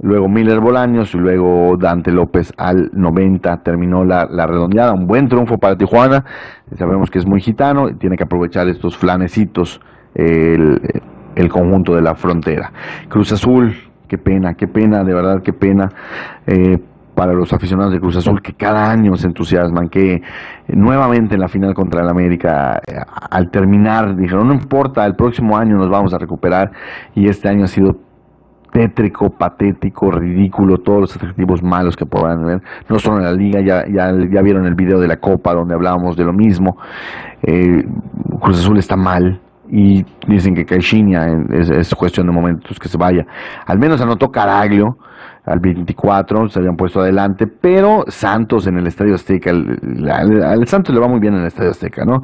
luego 0.00 0.28
Miller 0.28 0.60
Bolaños 0.60 1.14
y 1.14 1.18
luego 1.18 1.76
Dante 1.76 2.10
López 2.10 2.52
al 2.56 2.90
90 2.92 3.62
terminó 3.62 4.04
la, 4.04 4.26
redondeada, 4.26 4.92
un 4.92 5.06
buen 5.06 5.28
triunfo 5.28 5.58
para 5.58 5.76
Tijuana, 5.76 6.24
sabemos 6.76 7.10
que 7.10 7.18
es 7.18 7.26
muy 7.26 7.40
gitano, 7.40 7.88
y 7.88 7.94
tiene 7.94 8.16
que 8.16 8.24
aprovechar 8.24 8.68
estos 8.68 8.96
flanecitos 8.96 9.80
el, 10.14 11.48
conjunto 11.50 11.94
de 11.94 12.02
la 12.02 12.14
frontera. 12.14 12.72
Cruz 13.08 13.32
Azul, 13.32 13.74
qué 14.08 14.18
pena, 14.18 14.54
qué 14.54 14.66
pena, 14.66 15.04
de 15.04 15.14
verdad 15.14 15.42
qué 15.42 15.52
pena. 15.52 15.90
Eh, 16.46 16.78
para 17.16 17.32
los 17.32 17.50
aficionados 17.54 17.94
de 17.94 17.98
Cruz 17.98 18.16
Azul 18.16 18.42
que 18.42 18.52
cada 18.52 18.90
año 18.90 19.16
se 19.16 19.26
entusiasman, 19.26 19.88
que 19.88 20.22
nuevamente 20.68 21.34
en 21.34 21.40
la 21.40 21.48
final 21.48 21.72
contra 21.72 22.02
el 22.02 22.08
América, 22.08 22.80
eh, 22.86 22.94
al 23.30 23.50
terminar, 23.50 24.16
dijeron, 24.16 24.48
no 24.48 24.54
importa, 24.54 25.04
el 25.06 25.16
próximo 25.16 25.56
año 25.56 25.76
nos 25.76 25.88
vamos 25.88 26.12
a 26.12 26.18
recuperar 26.18 26.72
y 27.14 27.28
este 27.28 27.48
año 27.48 27.64
ha 27.64 27.68
sido 27.68 27.96
tétrico, 28.76 29.30
patético, 29.30 30.10
ridículo, 30.10 30.76
todos 30.78 31.00
los 31.00 31.16
adjetivos 31.16 31.62
malos 31.62 31.96
que 31.96 32.04
puedan 32.04 32.44
ver, 32.44 32.62
no 32.90 32.98
solo 32.98 33.18
en 33.18 33.24
la 33.24 33.32
liga, 33.32 33.60
ya, 33.62 33.86
ya, 33.88 34.12
vieron 34.42 34.66
el 34.66 34.74
video 34.74 35.00
de 35.00 35.08
la 35.08 35.16
Copa 35.16 35.54
donde 35.54 35.72
hablábamos 35.72 36.14
de 36.14 36.24
lo 36.24 36.34
mismo, 36.34 36.76
eh, 37.42 37.82
Cruz 38.38 38.58
Azul 38.58 38.76
está 38.76 38.94
mal, 38.94 39.40
y 39.70 40.04
dicen 40.28 40.54
que 40.54 40.66
Caixinha 40.66 41.26
es, 41.52 41.94
cuestión 41.94 42.26
de 42.26 42.32
momentos 42.32 42.78
que 42.78 42.88
se 42.88 42.98
vaya. 42.98 43.26
Al 43.64 43.78
menos 43.78 44.00
anotó 44.00 44.30
Caraglio 44.30 44.98
al 45.44 45.58
24, 45.58 46.50
se 46.50 46.58
habían 46.58 46.76
puesto 46.76 47.00
adelante, 47.00 47.46
pero 47.46 48.04
Santos 48.08 48.66
en 48.66 48.76
el 48.76 48.86
Estadio 48.86 49.14
Azteca, 49.14 49.50
al 49.50 50.68
Santos 50.68 50.94
le 50.94 51.00
va 51.00 51.08
muy 51.08 51.18
bien 51.18 51.34
en 51.34 51.40
el 51.40 51.46
Estadio 51.46 51.70
Azteca, 51.70 52.04
¿no? 52.04 52.22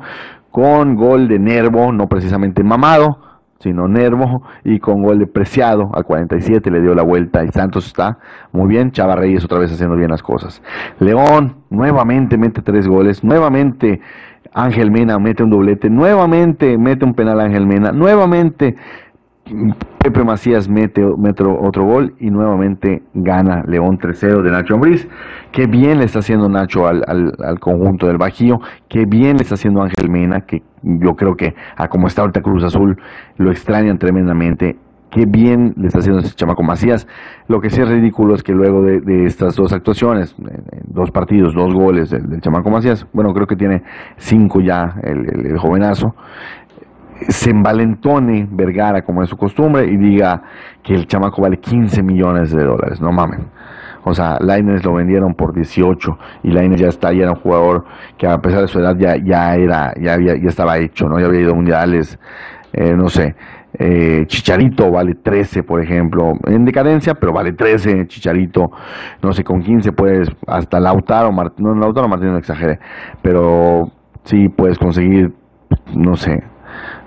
Con 0.50 0.96
gol 0.96 1.28
de 1.28 1.38
Nervo, 1.38 1.92
no 1.92 2.08
precisamente 2.08 2.62
mamado, 2.62 3.31
sino 3.62 3.86
Nervo, 3.86 4.42
y 4.64 4.80
con 4.80 5.02
gol 5.02 5.20
de 5.20 5.26
Preciado 5.26 5.90
al 5.94 6.04
47 6.04 6.70
le 6.70 6.80
dio 6.80 6.94
la 6.94 7.02
vuelta 7.02 7.44
y 7.44 7.48
Santos 7.48 7.86
está 7.86 8.18
muy 8.50 8.68
bien, 8.68 8.90
Chava 8.90 9.14
Reyes 9.14 9.44
otra 9.44 9.58
vez 9.58 9.72
haciendo 9.72 9.96
bien 9.96 10.10
las 10.10 10.22
cosas. 10.22 10.62
León 10.98 11.54
nuevamente 11.70 12.36
mete 12.36 12.60
tres 12.60 12.88
goles, 12.88 13.22
nuevamente 13.22 14.00
Ángel 14.52 14.90
Mena 14.90 15.18
mete 15.18 15.42
un 15.42 15.50
doblete, 15.50 15.88
nuevamente 15.88 16.76
mete 16.76 17.04
un 17.04 17.14
penal 17.14 17.40
Ángel 17.40 17.66
Mena, 17.66 17.92
nuevamente 17.92 18.76
Pepe 19.98 20.24
Macías 20.24 20.68
mete, 20.68 21.04
otro 21.04 21.84
gol 21.84 22.14
y 22.18 22.30
nuevamente 22.30 23.02
gana 23.12 23.64
León 23.66 23.98
3-0 23.98 24.42
de 24.42 24.50
Nacho 24.50 24.74
Ambriz. 24.74 25.08
Qué 25.50 25.66
bien 25.66 25.98
le 25.98 26.04
está 26.04 26.20
haciendo 26.20 26.48
Nacho 26.48 26.86
al, 26.86 27.04
al, 27.06 27.60
conjunto 27.60 28.06
del 28.06 28.18
Bajío, 28.18 28.60
qué 28.88 29.04
bien 29.04 29.36
le 29.36 29.42
está 29.42 29.54
haciendo 29.54 29.82
Ángel 29.82 30.08
Mena, 30.08 30.42
que 30.42 30.62
yo 30.82 31.14
creo 31.16 31.36
que 31.36 31.54
a 31.76 31.88
como 31.88 32.06
está 32.06 32.22
ahorita 32.22 32.40
Cruz 32.40 32.64
Azul 32.64 32.98
lo 33.36 33.50
extrañan 33.50 33.98
tremendamente. 33.98 34.76
Qué 35.10 35.26
bien 35.26 35.74
le 35.76 35.88
está 35.88 35.98
haciendo 35.98 36.20
ese 36.20 36.34
chamaco 36.34 36.62
Macías. 36.62 37.06
Lo 37.46 37.60
que 37.60 37.68
sí 37.68 37.82
es 37.82 37.86
ridículo 37.86 38.34
es 38.34 38.42
que 38.42 38.52
luego 38.52 38.80
de, 38.80 39.26
estas 39.26 39.54
dos 39.56 39.74
actuaciones, 39.74 40.34
dos 40.84 41.10
partidos, 41.10 41.52
dos 41.52 41.74
goles 41.74 42.08
del, 42.08 42.40
chamaco 42.40 42.70
Macías, 42.70 43.06
bueno, 43.12 43.34
creo 43.34 43.46
que 43.46 43.56
tiene 43.56 43.82
cinco 44.16 44.62
ya 44.62 44.94
el 45.02 45.58
jovenazo, 45.58 46.14
se 47.28 47.50
envalentone 47.50 48.46
Vergara 48.50 49.02
como 49.02 49.22
es 49.22 49.28
su 49.28 49.36
costumbre 49.36 49.86
y 49.86 49.96
diga 49.96 50.42
que 50.82 50.94
el 50.94 51.06
chamaco 51.06 51.42
vale 51.42 51.58
15 51.58 52.02
millones 52.02 52.52
de 52.52 52.64
dólares, 52.64 53.00
no 53.00 53.12
mamen. 53.12 53.46
O 54.04 54.14
sea, 54.14 54.38
Lainez 54.40 54.84
lo 54.84 54.94
vendieron 54.94 55.34
por 55.34 55.54
18 55.54 56.18
y 56.42 56.50
Lainez 56.50 56.80
ya 56.80 56.88
está, 56.88 57.12
ya 57.12 57.22
era 57.22 57.32
un 57.32 57.38
jugador 57.38 57.84
que 58.18 58.26
a 58.26 58.40
pesar 58.40 58.62
de 58.62 58.68
su 58.68 58.80
edad 58.80 58.96
ya, 58.96 59.16
ya 59.16 59.54
era, 59.54 59.94
ya 60.00 60.14
había, 60.14 60.36
ya 60.36 60.48
estaba 60.48 60.78
hecho, 60.78 61.08
¿no? 61.08 61.20
Ya 61.20 61.26
había 61.26 61.40
ido 61.40 61.52
a 61.52 61.54
mundiales, 61.54 62.18
eh, 62.72 62.94
no 62.94 63.08
sé. 63.08 63.36
Eh, 63.78 64.24
Chicharito 64.26 64.90
vale 64.90 65.14
13, 65.14 65.62
por 65.62 65.80
ejemplo, 65.80 66.34
en 66.46 66.64
decadencia, 66.64 67.14
pero 67.14 67.32
vale 67.32 67.52
13, 67.52 68.06
Chicharito, 68.06 68.70
no 69.22 69.32
sé, 69.32 69.44
con 69.44 69.62
15 69.62 69.92
puedes, 69.92 70.28
hasta 70.46 70.78
Lautaro 70.78 71.32
no, 71.58 71.74
Lautaro 71.74 72.08
Martínez 72.08 72.32
no 72.32 72.38
exagere, 72.38 72.80
pero 73.22 73.90
sí 74.24 74.48
puedes 74.48 74.78
conseguir, 74.78 75.32
no 75.94 76.16
sé, 76.16 76.42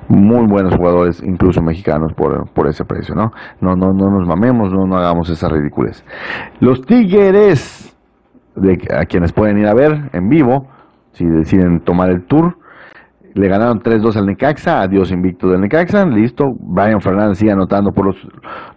muy 0.07 0.45
buenos 0.45 0.75
jugadores, 0.75 1.21
incluso 1.24 1.62
mexicanos, 1.62 2.13
por, 2.13 2.47
por 2.50 2.67
ese 2.67 2.85
precio, 2.85 3.15
¿no? 3.15 3.33
No, 3.62 3.75
no, 3.75 3.93
no 3.93 4.09
nos 4.09 4.27
mamemos, 4.27 4.71
no, 4.71 4.85
no 4.85 4.97
hagamos 4.97 5.29
esas 5.29 5.51
ridículas. 5.51 6.03
Los 6.59 6.81
Tigres, 6.85 7.95
de, 8.55 8.88
a 8.95 9.05
quienes 9.05 9.31
pueden 9.31 9.57
ir 9.57 9.67
a 9.67 9.74
ver 9.74 10.09
en 10.13 10.29
vivo, 10.29 10.67
si 11.13 11.25
deciden 11.25 11.79
tomar 11.79 12.09
el 12.09 12.24
tour, 12.24 12.57
le 13.33 13.50
ganaron 13.50 13.81
3-2 13.81 14.15
al 14.15 14.27
Necaxa, 14.27 14.81
adiós 14.81 15.12
invicto 15.12 15.50
del 15.50 15.59
Necaxa, 15.59 16.05
listo. 16.05 16.55
Brian 16.57 17.01
Fernández 17.01 17.38
sigue 17.38 17.51
anotando 17.51 17.91
por 17.91 18.05
los, 18.05 18.15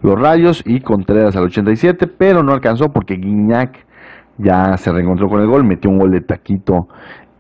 los 0.03 0.21
rayos 0.21 0.65
y 0.67 0.81
Contreras 0.81 1.37
al 1.37 1.45
87, 1.45 2.09
pero 2.09 2.43
no 2.43 2.53
alcanzó 2.53 2.93
porque 2.93 3.15
Guiñac 3.15 3.87
ya 4.37 4.77
se 4.77 4.91
reencontró 4.91 5.29
con 5.29 5.41
el 5.41 5.47
gol, 5.47 5.63
metió 5.63 5.91
un 5.91 5.99
gol 5.99 6.11
de 6.11 6.23
taquito 6.23 6.89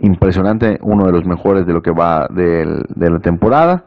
impresionante, 0.01 0.79
uno 0.83 1.07
de 1.07 1.13
los 1.13 1.25
mejores 1.25 1.67
de 1.67 1.73
lo 1.73 1.83
que 1.83 1.91
va 1.91 2.29
de, 2.29 2.85
la 2.97 3.19
temporada. 3.21 3.85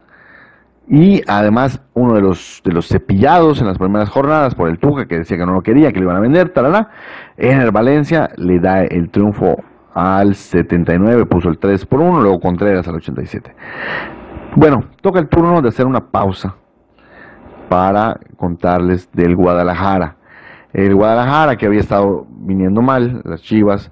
Y 0.88 1.22
además 1.27 1.82
uno 1.94 2.15
de 2.15 2.22
los, 2.22 2.62
de 2.65 2.82
cepillados 2.82 3.62
en 3.62 3.68
las 3.68 3.77
primeras 3.77 4.10
jornadas 4.10 4.56
por 4.56 4.68
el 4.68 4.77
Tuca, 4.77 5.06
que 5.06 5.20
decía 5.20 5.38
que 5.38 5.46
no 5.46 5.53
lo 5.53 5.62
quería, 5.62 5.94
que 5.94 6.00
lo 6.00 6.06
iban 6.06 6.18
a 6.18 6.20
vender, 6.20 6.50
talala. 6.50 6.89
el 7.38 7.72
Valencia 7.72 8.30
le 8.36 8.60
da 8.60 8.84
el 8.84 9.10
triunfo 9.10 9.63
al 9.94 10.36
79, 10.36 11.25
puso 11.25 11.50
el 11.50 11.60
3 11.60 11.86
por 11.86 12.01
1, 12.01 12.22
luego 12.22 12.39
Contreras 12.39 12.88
al 12.88 12.96
87. 12.96 13.56
Bueno, 14.56 14.86
toca 15.01 15.20
el 15.20 15.27
turno 15.27 15.62
de 15.62 15.70
hacer 15.70 15.86
una 15.86 16.08
pausa. 16.12 16.56
para 17.70 18.20
contarles 18.36 19.10
del 19.13 19.38
Guadalajara. 19.38 20.18
El 20.74 20.96
Guadalajara 20.96 21.58
que 21.58 21.66
había 21.66 21.80
estado 21.80 22.25
viniendo 22.30 22.82
mal, 22.82 23.22
las 23.25 23.42
Chivas, 23.42 23.92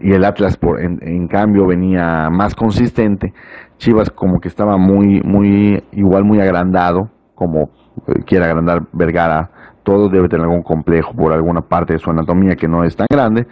y 0.00 0.12
el 0.12 0.24
Atlas 0.24 0.56
por, 0.56 0.80
en, 0.80 1.28
cambio 1.28 1.66
venía 1.66 2.30
más 2.30 2.54
consistente. 2.54 3.34
Chivas 3.76 4.10
como 4.10 4.40
que 4.40 4.48
estaba 4.48 4.76
muy, 4.76 5.20
muy, 5.22 5.82
igual 5.92 6.24
muy 6.24 6.40
agrandado, 6.40 7.10
como 7.34 7.70
eh, 8.06 8.22
quiere 8.24 8.46
agrandar 8.46 8.82
Vergara, 8.92 9.50
todo 9.82 10.08
debe 10.08 10.28
tener 10.28 10.44
algún 10.44 10.62
complejo 10.62 11.14
por 11.14 11.32
alguna 11.32 11.62
parte 11.62 11.94
de 11.94 11.98
su 11.98 12.10
anatomía 12.10 12.56
que 12.56 12.68
no 12.68 12.84
es 12.84 12.96
tan 12.96 13.06
grande 13.10 13.46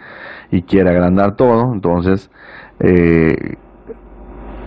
y 0.51 0.61
quiere 0.63 0.89
agrandar 0.89 1.35
todo, 1.35 1.73
entonces, 1.73 2.29
eh, 2.79 3.55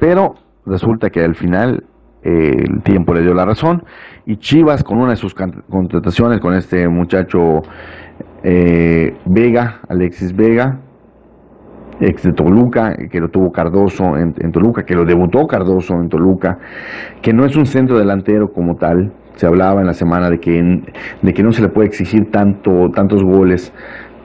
pero 0.00 0.34
resulta 0.66 1.10
que 1.10 1.22
al 1.22 1.34
final 1.34 1.84
eh, 2.22 2.64
el 2.68 2.82
tiempo 2.82 3.14
le 3.14 3.22
dio 3.22 3.34
la 3.34 3.44
razón 3.44 3.84
y 4.30 4.36
Chivas 4.36 4.84
con 4.84 4.98
una 4.98 5.10
de 5.10 5.16
sus 5.16 5.34
contrataciones 5.34 6.38
con 6.38 6.54
este 6.54 6.86
muchacho 6.86 7.62
eh, 8.44 9.12
Vega, 9.24 9.80
Alexis 9.88 10.36
Vega, 10.36 10.78
ex 12.00 12.22
de 12.22 12.32
Toluca, 12.32 12.94
que 13.10 13.18
lo 13.18 13.28
tuvo 13.30 13.50
Cardoso 13.50 14.16
en, 14.16 14.52
Toluca, 14.52 14.84
que 14.84 14.94
lo 14.94 15.04
debutó 15.04 15.48
Cardoso 15.48 15.94
en 15.94 16.08
Toluca, 16.08 16.58
que 17.22 17.32
no 17.32 17.44
es 17.44 17.56
un 17.56 17.66
centro 17.66 17.98
delantero 17.98 18.52
como 18.52 18.76
tal. 18.76 19.10
Se 19.34 19.46
hablaba 19.46 19.80
en 19.80 19.88
la 19.88 19.94
semana 19.94 20.30
de 20.30 20.38
que, 20.38 20.80
de 21.22 21.34
que 21.34 21.42
no 21.42 21.50
se 21.50 21.62
le 21.62 21.68
puede 21.68 21.88
exigir 21.88 22.30
tanto, 22.30 22.92
tantos 22.94 23.24
goles 23.24 23.72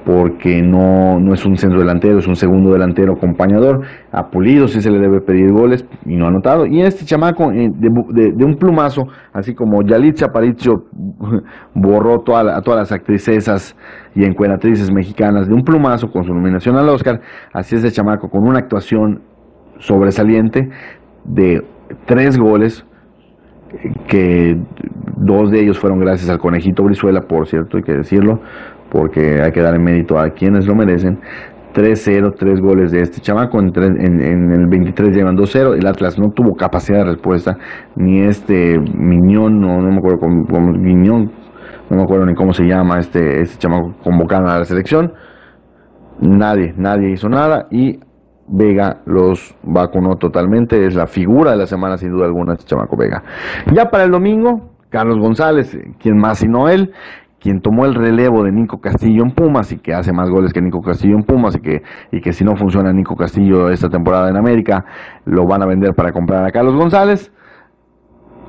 porque 0.05 0.61
no, 0.61 1.19
no, 1.19 1.33
es 1.33 1.43
un 1.45 1.57
centro 1.57 1.79
delantero, 1.79 2.19
es 2.19 2.27
un 2.27 2.35
segundo 2.35 2.71
delantero 2.71 3.13
acompañador. 3.13 3.81
A 4.11 4.29
Pulido 4.29 4.67
sí 4.67 4.79
se 4.79 4.91
le 4.91 4.99
debe 4.99 5.19
pedir 5.19 5.51
goles 5.51 5.83
y 6.05 6.15
no 6.15 6.25
ha 6.25 6.27
anotado. 6.27 6.67
Y 6.67 6.81
este 6.81 7.05
chamaco 7.05 7.51
eh, 7.51 7.71
de, 7.73 8.45
un 8.45 8.55
plumazo, 8.57 9.07
así 9.33 9.55
como 9.55 9.81
Yalitza 9.81 10.27
Aparicio 10.27 10.85
borró 11.73 12.23
a 12.35 12.61
todas 12.61 12.79
las 12.79 12.91
actrices 12.91 13.75
y 14.13 14.23
encueratrices 14.23 14.91
mexicanas 14.91 15.47
de 15.47 15.55
un 15.55 15.63
plumazo 15.63 16.11
con 16.11 16.23
su 16.23 16.33
nominación 16.33 16.77
al 16.77 16.87
Oscar, 16.89 17.21
así 17.51 17.75
es 17.75 17.83
el 17.83 17.91
chamaco 17.91 18.29
con 18.29 18.47
una 18.47 18.59
actuación 18.59 19.21
sobresaliente 19.79 20.69
de 21.23 21.65
tres 22.05 22.37
goles 22.37 22.85
que 24.07 24.57
dos 25.17 25.51
de 25.51 25.61
ellos 25.61 25.79
fueron 25.79 25.99
gracias 25.99 26.29
al 26.29 26.37
conejito 26.37 26.83
Brizuela, 26.83 27.21
por 27.21 27.47
cierto, 27.47 27.77
hay 27.77 27.83
que 27.83 27.93
decirlo, 27.93 28.39
porque 28.95 29.41
hay 29.41 29.51
que 29.51 29.61
dar 29.61 29.77
mérito 29.77 30.17
a 30.17 30.29
quienes 30.29 30.65
lo 30.65 30.73
merecen. 30.73 31.19
3-0, 31.73 32.33
tres 32.39 32.61
goles 32.61 32.93
de 32.93 33.01
este 33.01 33.19
chamaco, 33.19 33.59
en, 33.59 33.73
en, 33.75 34.51
el 34.53 34.67
23 34.67 35.13
llevan 35.13 35.35
2-0, 35.35 35.77
el 35.77 35.85
Atlas 35.85 36.17
no 36.17 36.29
tuvo 36.31 36.55
capacidad 36.55 36.99
de 36.99 37.11
respuesta, 37.11 37.57
ni 37.97 38.21
este 38.21 38.79
Miñón, 38.79 39.59
no, 39.59 39.81
no 39.81 39.91
me 39.91 39.97
acuerdo 39.97 40.19
cómo, 40.19 40.71
Miñón, 40.71 41.33
no 41.89 41.97
me 41.97 42.03
acuerdo 42.03 42.25
ni 42.25 42.33
cómo 42.33 42.53
se 42.53 42.63
llama 42.63 42.99
este, 42.99 43.41
este 43.41 43.57
chamaco 43.57 43.93
convocado 44.01 44.47
a 44.47 44.59
la 44.59 44.63
selección, 44.63 45.11
nadie, 46.21 46.73
nadie 46.77 47.11
hizo 47.11 47.27
nada 47.27 47.67
y 47.69 47.99
Vega 48.47 49.01
los 49.05 49.53
vacunó 49.63 50.15
totalmente, 50.15 50.85
es 50.85 50.95
la 50.95 51.07
figura 51.07 51.51
de 51.51 51.57
la 51.57 51.65
semana 51.65 51.97
sin 51.97 52.11
duda 52.11 52.27
alguna 52.27 52.53
este 52.53 52.67
chamaco 52.67 52.95
Vega. 52.95 53.21
Ya 53.73 53.89
para 53.89 54.05
el 54.05 54.11
domingo, 54.11 54.69
Carlos 54.89 55.19
González, 55.19 55.77
quien 55.99 56.17
más 56.17 56.37
sino 56.37 56.69
él, 56.69 56.93
quien 57.45 57.61
tomó 57.61 57.85
el 57.85 57.93
relevo 57.93 58.43
de 58.43 58.51
Nico 58.51 58.81
Castillo 58.81 59.21
en 59.21 59.29
Pumas 59.29 59.71
y 59.71 59.77
que 59.77 59.93
hace 59.93 60.11
más 60.11 60.31
goles 60.31 60.51
que 60.51 60.63
Nico 60.63 60.81
Castillo 60.81 61.13
en 61.15 61.21
Pumas 61.21 61.55
y 61.55 61.59
que, 61.59 61.83
y 62.11 62.19
que 62.19 62.33
si 62.33 62.43
no 62.43 62.55
funciona 62.55 62.91
Nico 62.91 63.15
Castillo 63.15 63.69
esta 63.69 63.87
temporada 63.87 64.31
en 64.31 64.35
América, 64.35 64.83
lo 65.25 65.45
van 65.45 65.61
a 65.61 65.67
vender 65.67 65.93
para 65.93 66.11
comprar 66.11 66.43
a 66.43 66.49
Carlos 66.49 66.73
González. 66.73 67.31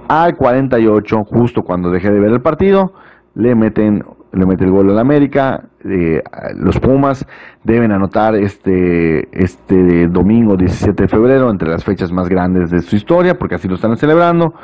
Al 0.09 0.35
48, 0.35 1.25
justo 1.25 1.62
cuando 1.62 1.91
dejé 1.91 2.11
de 2.11 2.19
ver 2.19 2.33
el 2.33 2.41
partido, 2.41 2.95
le 3.35 3.55
meten 3.55 4.03
le 4.37 4.47
mete 4.47 4.64
el 4.64 4.71
gol 4.71 4.90
al 4.90 4.99
América. 4.99 5.64
Eh, 5.85 6.23
los 6.57 6.78
Pumas 6.78 7.26
deben 7.64 7.93
anotar 7.93 8.35
este, 8.37 9.28
este 9.33 10.09
domingo 10.09 10.57
17 10.57 11.05
de 11.05 11.09
febrero, 11.09 11.50
entre 11.50 11.69
las 11.69 11.85
fechas 11.85 12.12
más 12.12 12.28
grandes 12.28 12.71
de 12.71 12.81
su 12.81 12.97
historia, 12.97 13.38
porque 13.38 13.55
así 13.55 13.66
lo 13.69 13.76
están 13.76 13.97
celebrando. 13.97 14.55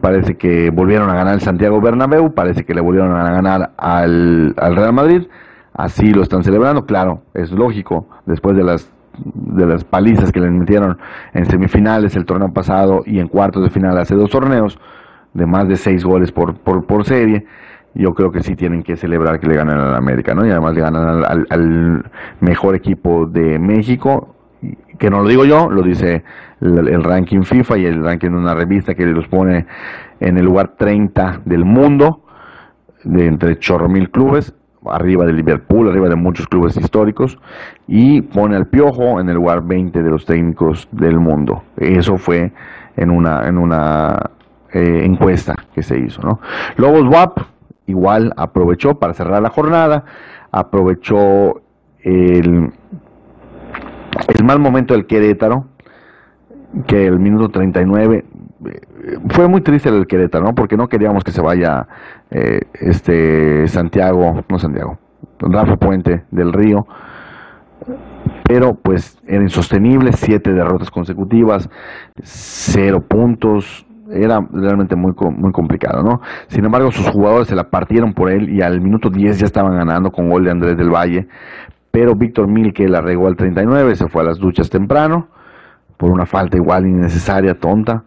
Parece 0.00 0.36
que 0.36 0.70
volvieron 0.70 1.08
a 1.08 1.14
ganar 1.14 1.34
el 1.34 1.40
Santiago 1.40 1.80
Bernabéu, 1.80 2.34
parece 2.34 2.64
que 2.64 2.74
le 2.74 2.80
volvieron 2.80 3.12
a 3.12 3.32
ganar 3.32 3.72
al, 3.76 4.54
Real 4.56 4.92
Madrid. 4.92 5.22
Así 5.72 6.12
lo 6.12 6.22
están 6.22 6.42
celebrando, 6.42 6.84
claro, 6.84 7.22
es 7.32 7.52
lógico, 7.52 8.06
después 8.26 8.56
de 8.56 8.64
las 8.64 8.92
de 9.34 9.66
las 9.66 9.84
palizas 9.84 10.32
que 10.32 10.40
les 10.40 10.50
metieron 10.50 10.96
en 11.34 11.44
semifinales 11.44 12.16
el 12.16 12.24
torneo 12.24 12.52
pasado 12.52 13.02
y 13.04 13.18
en 13.18 13.28
cuartos 13.28 13.62
de 13.62 13.68
final 13.68 13.98
hace 13.98 14.14
dos 14.14 14.30
torneos 14.30 14.78
de 15.34 15.46
más 15.46 15.68
de 15.68 15.76
seis 15.76 16.04
goles 16.04 16.32
por, 16.32 16.54
por, 16.58 17.04
serie, 17.04 17.46
yo 17.94 18.14
creo 18.14 18.30
que 18.30 18.42
sí 18.42 18.56
tienen 18.56 18.82
que 18.82 18.96
celebrar 18.96 19.40
que 19.40 19.48
le 19.48 19.56
ganan 19.56 19.78
al 19.78 19.94
América, 19.94 20.34
¿no? 20.34 20.46
Y 20.46 20.50
además 20.50 20.74
le 20.74 20.80
ganan 20.80 21.24
al, 21.24 21.46
al 21.50 22.10
mejor 22.40 22.74
equipo 22.74 23.26
de 23.26 23.58
México 23.58 24.34
que 25.00 25.10
no 25.10 25.22
lo 25.22 25.28
digo 25.28 25.44
yo, 25.44 25.70
lo 25.70 25.82
dice 25.82 26.22
el, 26.60 27.02
ranking 27.02 27.42
FIFA 27.42 27.78
y 27.78 27.86
el 27.86 28.04
ranking 28.04 28.30
de 28.30 28.36
una 28.36 28.54
revista 28.54 28.94
que 28.94 29.06
los 29.06 29.26
pone 29.28 29.66
en 30.20 30.36
el 30.36 30.44
lugar 30.44 30.74
30 30.76 31.40
del 31.46 31.64
mundo, 31.64 32.20
de 33.04 33.26
entre 33.26 33.58
chorro 33.58 33.88
mil 33.88 34.10
clubes, 34.10 34.54
arriba 34.86 35.24
de 35.24 35.32
Liverpool, 35.32 35.88
arriba 35.88 36.08
de 36.10 36.16
muchos 36.16 36.46
clubes 36.46 36.76
históricos, 36.76 37.38
y 37.88 38.20
pone 38.20 38.56
al 38.56 38.66
Piojo 38.66 39.20
en 39.20 39.30
el 39.30 39.36
lugar 39.36 39.62
20 39.62 40.02
de 40.02 40.10
los 40.10 40.26
técnicos 40.26 40.86
del 40.92 41.18
mundo. 41.18 41.62
Eso 41.78 42.18
fue 42.18 42.52
en 42.96 43.10
una, 43.10 43.48
en 43.48 43.56
una 43.56 44.30
eh, 44.72 45.02
encuesta 45.04 45.54
que 45.74 45.82
se 45.82 45.98
hizo. 45.98 46.20
¿no? 46.20 46.40
Lobos 46.76 47.08
WAP 47.08 47.38
igual 47.90 48.32
aprovechó 48.36 48.98
para 48.98 49.14
cerrar 49.14 49.42
la 49.42 49.50
jornada, 49.50 50.04
aprovechó 50.50 51.60
el 52.02 52.72
mal 54.42 54.58
momento 54.58 54.94
del 54.94 55.06
Querétaro, 55.06 55.66
que 56.86 57.06
el 57.06 57.18
minuto 57.18 57.48
39 57.48 58.24
eh, 58.64 58.80
fue 59.28 59.48
muy 59.48 59.60
triste 59.60 59.88
el 59.88 60.06
Querétaro. 60.06 60.54
Porque 60.54 60.76
no 60.76 60.88
queríamos 60.88 61.24
que 61.24 61.32
se 61.32 61.40
vaya 61.40 61.86
eh, 62.30 62.60
este 62.74 63.66
Santiago, 63.68 64.44
no 64.48 64.58
Santiago, 64.58 64.98
Rafa 65.38 65.76
Puente 65.76 66.24
del 66.30 66.52
Río, 66.52 66.86
pero 68.44 68.74
pues 68.74 69.18
era 69.26 69.42
insostenible, 69.42 70.12
siete 70.12 70.52
derrotas 70.52 70.90
consecutivas, 70.90 71.68
cero 72.22 73.00
puntos, 73.00 73.86
era 74.12 74.46
realmente 74.52 74.96
muy, 74.96 75.12
muy 75.36 75.52
complicado, 75.52 76.02
¿no? 76.02 76.20
Sin 76.48 76.64
embargo, 76.64 76.90
sus 76.90 77.08
jugadores 77.08 77.48
se 77.48 77.56
la 77.56 77.70
partieron 77.70 78.12
por 78.14 78.30
él 78.30 78.50
y 78.50 78.62
al 78.62 78.80
minuto 78.80 79.10
10 79.10 79.38
ya 79.38 79.46
estaban 79.46 79.76
ganando 79.76 80.10
con 80.10 80.28
gol 80.28 80.44
de 80.44 80.50
Andrés 80.50 80.76
del 80.76 80.90
Valle, 80.90 81.28
pero 81.90 82.14
Víctor 82.14 82.48
Milke 82.48 82.88
la 82.88 83.00
regó 83.00 83.26
al 83.26 83.36
39, 83.36 83.96
se 83.96 84.08
fue 84.08 84.22
a 84.22 84.26
las 84.26 84.38
duchas 84.38 84.70
temprano, 84.70 85.28
por 85.96 86.10
una 86.10 86.26
falta 86.26 86.56
igual 86.56 86.86
innecesaria, 86.86 87.54
tonta, 87.54 88.04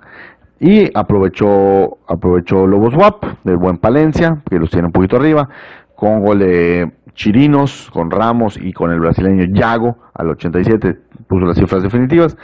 y 0.59 0.89
aprovechó, 0.97 1.97
aprovechó 2.07 2.65
Lobos 2.65 2.95
WAP 2.95 3.23
del 3.43 3.57
buen 3.57 3.77
Palencia, 3.77 4.41
que 4.49 4.57
los 4.57 4.69
tiene 4.69 4.87
un 4.87 4.93
poquito 4.93 5.17
arriba, 5.17 5.49
con 5.95 6.21
gol 6.21 6.39
de 6.39 6.91
Chirinos, 7.15 7.89
con 7.91 8.09
Ramos 8.09 8.57
y 8.57 8.73
con 8.73 8.91
el 8.91 8.99
brasileño 8.99 9.45
Yago 9.45 9.97
al 10.13 10.29
87, 10.29 10.97
puso 11.27 11.45
las 11.45 11.57
cifras 11.57 11.83
definitivas 11.83 12.37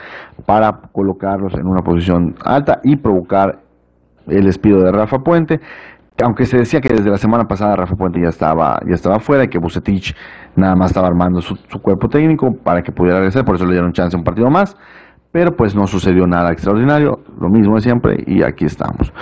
para 0.46 0.72
colocarlos 0.92 1.54
en 1.56 1.68
una 1.68 1.82
posición 1.82 2.36
alta 2.44 2.80
y 2.84 2.96
provocar 2.96 3.60
el 4.28 4.46
despido 4.46 4.82
de 4.84 4.92
Rafa 4.92 5.20
Puente. 5.20 5.60
Aunque 6.22 6.46
se 6.46 6.58
decía 6.58 6.82
que 6.82 6.94
desde 6.94 7.10
la 7.10 7.18
semana 7.18 7.48
pasada 7.48 7.78
Rafa 7.78 7.96
Puente 7.96 8.22
ya 8.22 8.30
estaba, 8.30 8.80
ya 8.86 8.94
estaba 8.94 9.20
fuera 9.20 9.46
y 9.46 9.48
que 9.48 9.58
Bucetich 9.58 10.16
nada 10.56 10.76
más 10.76 10.92
estaba 10.92 11.08
armando 11.08 11.42
su, 11.42 11.58
cuerpo 11.82 12.10
técnico 12.10 12.54
para 12.54 12.84
que 12.84 12.92
pudiera 12.92 13.20
regresar, 13.20 13.46
por 13.46 13.56
eso 13.56 13.66
le 13.66 13.72
dieron 13.72 13.94
chance 13.94 14.16
a 14.16 14.20
un 14.20 14.26
partido 14.26 14.50
más, 14.50 14.76
pero 15.32 15.56
pues 15.56 15.76
no 15.76 15.86
sucedió 15.86 16.26
nada 16.26 16.52
extraordinario, 16.52 17.20
lo 17.40 17.50
mismo 17.50 17.76
de 17.76 17.82
siempre 17.82 18.24
y 18.26 18.42
aquí 18.42 18.66
estamos. 18.66 19.14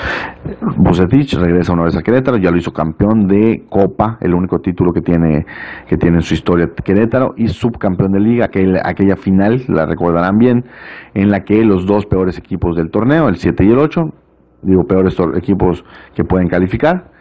Bucetich 0.78 1.34
regresa 1.34 1.74
una 1.74 1.84
vez 1.84 1.98
a 1.98 2.02
Querétaro, 2.02 2.38
ya 2.38 2.50
lo 2.50 2.58
hizo 2.58 2.72
campeón 2.72 3.28
de 3.28 3.66
Copa, 3.70 4.18
el 4.22 4.34
único 4.34 4.60
título 4.60 4.94
que 4.94 5.02
tiene, 5.02 5.46
que 5.88 5.98
tiene 5.98 6.18
en 6.18 6.22
su 6.22 6.34
historia 6.34 6.70
Querétaro, 6.82 7.34
y 7.36 7.50
subcampeón 7.50 8.14
de 8.14 8.22
liga, 8.22 8.46
aquella, 8.46 8.82
aquella 8.86 9.18
final, 9.18 9.64
la 9.68 9.86
recordarán 9.86 10.38
bien, 10.38 10.64
en 11.14 11.30
la 11.30 11.44
que 11.44 11.66
los 11.66 11.86
dos 11.86 12.06
peores 12.06 12.38
equipos 12.38 12.78
del 12.78 12.90
torneo, 12.90 13.28
el 13.28 13.36
7 13.36 13.66
y 13.66 13.70
el 13.70 13.78
8, 13.78 14.14
digo, 14.62 14.86
peores 14.86 15.18
equipos 15.36 15.84
que 16.16 16.24
pueden 16.24 16.48
calificar. 16.48 17.12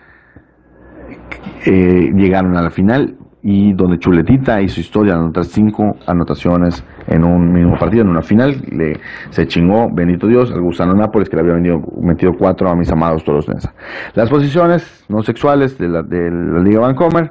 Eh, 1.64 2.12
llegaron 2.14 2.56
a 2.56 2.62
la 2.62 2.70
final 2.70 3.16
y 3.42 3.72
donde 3.74 3.98
Chuletita 3.98 4.60
hizo 4.60 4.80
historia 4.80 5.14
de 5.14 5.20
anotar 5.20 5.44
cinco 5.44 5.96
anotaciones 6.06 6.82
en 7.06 7.24
un 7.24 7.52
mismo 7.52 7.78
partido, 7.78 8.02
en 8.02 8.08
una 8.08 8.22
final, 8.22 8.60
le, 8.70 8.98
se 9.30 9.46
chingó, 9.46 9.88
bendito 9.90 10.26
Dios, 10.26 10.50
al 10.50 10.60
gusano 10.60 10.94
Nápoles 10.94 11.28
que 11.28 11.36
le 11.36 11.42
había 11.42 11.54
vendido, 11.54 11.82
metido 12.00 12.34
cuatro 12.36 12.68
a 12.68 12.74
mis 12.74 12.90
amados 12.90 13.24
todos 13.24 13.48
Nesa. 13.48 13.72
Las 14.14 14.28
posiciones 14.28 15.04
no 15.08 15.22
sexuales 15.22 15.78
de 15.78 15.88
la, 15.88 16.02
de 16.02 16.30
la 16.30 16.60
Liga 16.60 16.80
Vancomer 16.80 17.30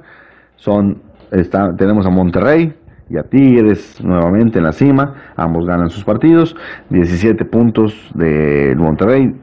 son, 0.56 1.02
está, 1.32 1.76
tenemos 1.76 2.06
a 2.06 2.10
Monterrey, 2.10 2.74
y 3.10 3.18
a 3.18 3.24
Tigres 3.24 4.02
nuevamente 4.04 4.60
en 4.60 4.66
la 4.66 4.72
cima. 4.72 5.16
Ambos 5.36 5.66
ganan 5.66 5.90
sus 5.90 6.04
partidos. 6.04 6.56
17 6.90 7.46
puntos 7.46 7.96
del 8.14 8.78
Monterrey, 8.78 9.36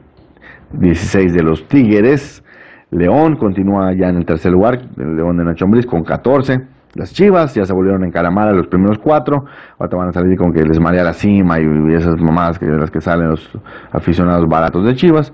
16 0.73 1.33
de 1.33 1.43
los 1.43 1.67
Tigres. 1.67 2.42
León 2.93 3.35
continúa 3.37 3.93
ya 3.93 4.09
en 4.09 4.17
el 4.17 4.25
tercer 4.25 4.51
lugar, 4.51 4.79
el 4.97 5.15
León 5.15 5.37
de 5.37 5.43
Nacho 5.43 5.65
Ambriz 5.65 5.85
con 5.85 6.03
14. 6.03 6.61
Las 6.95 7.11
Chivas 7.11 7.55
ya 7.55 7.65
se 7.65 7.73
volvieron 7.73 8.03
a 8.03 8.19
a 8.19 8.51
los 8.53 8.67
primeros 8.67 8.99
cuatro. 8.99 9.45
Ahora 9.79 9.97
van 9.97 10.09
a 10.09 10.11
salir 10.11 10.37
con 10.37 10.53
que 10.53 10.63
les 10.63 10.79
marea 10.79 11.03
la 11.03 11.13
cima 11.13 11.59
y 11.59 11.93
esas 11.93 12.21
mamadas 12.21 12.59
que 12.59 12.67
de 12.67 12.77
las 12.77 12.91
que 12.91 13.01
salen 13.01 13.29
los 13.29 13.49
aficionados 13.91 14.47
baratos 14.47 14.85
de 14.85 14.93
Chivas. 14.93 15.33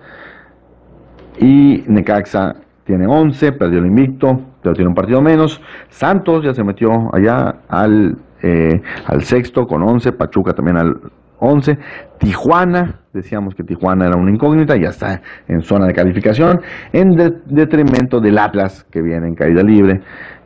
Y 1.38 1.84
Necaxa 1.88 2.56
tiene 2.86 3.08
11, 3.08 3.51
perdió 3.51 3.80
el 3.80 3.88
invicto, 3.88 4.39
pero 4.63 4.74
tiene 4.74 4.88
un 4.88 4.96
partido 4.96 5.22
menos. 5.22 5.62
Santos 5.89 6.46
ya 6.46 6.54
se 6.54 6.63
metió 6.63 7.13
allá 7.13 7.56
al, 7.68 8.18
eh, 8.42 8.82
al 9.06 9.24
sexto 9.24 9.68
con 9.68 9.84
11, 9.84 10.13
Pachuca 10.13 10.54
también 10.54 10.78
al 10.78 10.98
11. 11.39 11.77
Tijuana, 12.19 13.00
decíamos 13.13 13.55
que 13.55 13.63
Tijuana 13.63 14.08
era 14.08 14.17
una 14.17 14.31
incógnita, 14.31 14.75
ya 14.75 14.89
está 14.89 15.22
en 15.48 15.62
zona 15.62 15.88
de 15.88 15.93
calificación, 15.93 16.62
en 16.91 17.15
detrimento 17.46 18.19
del 18.19 18.38
Atlas, 18.38 18.86
que 18.91 19.01
viene 19.01 19.27
en 19.27 19.36
caída 19.36 19.63
libre 19.63 20.01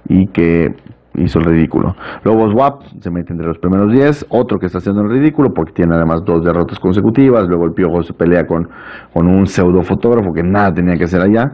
y 0.08 0.28
que 0.28 0.76
hizo 1.16 1.40
el 1.40 1.46
ridículo. 1.46 1.96
Lobos 2.24 2.54
WAP 2.54 2.84
se 3.00 3.12
mete 3.12 3.34
entre 3.34 3.48
los 3.48 3.58
primeros 3.60 3.92
10, 3.92 4.28
otro 4.30 4.58
que 4.58 4.66
está 4.66 4.80
haciendo 4.80 5.02
el 5.02 5.10
ridículo 5.10 5.50
porque 5.54 5.74
tiene 5.74 5.96
además 5.96 6.22
dos 6.26 6.44
derrotas 6.44 6.80
consecutivas, 6.80 7.48
luego 7.48 7.66
el 7.66 7.74
Piojo 7.74 8.02
se 8.04 8.14
pelea 8.14 8.46
con, 8.46 8.68
con 9.14 9.28
un 9.28 9.46
pseudo 9.46 9.84
fotógrafo 9.84 10.34
que 10.34 10.44
nada 10.44 10.74
tenía 10.74 10.96
que 10.96 11.04
hacer 11.04 11.22
allá, 11.22 11.52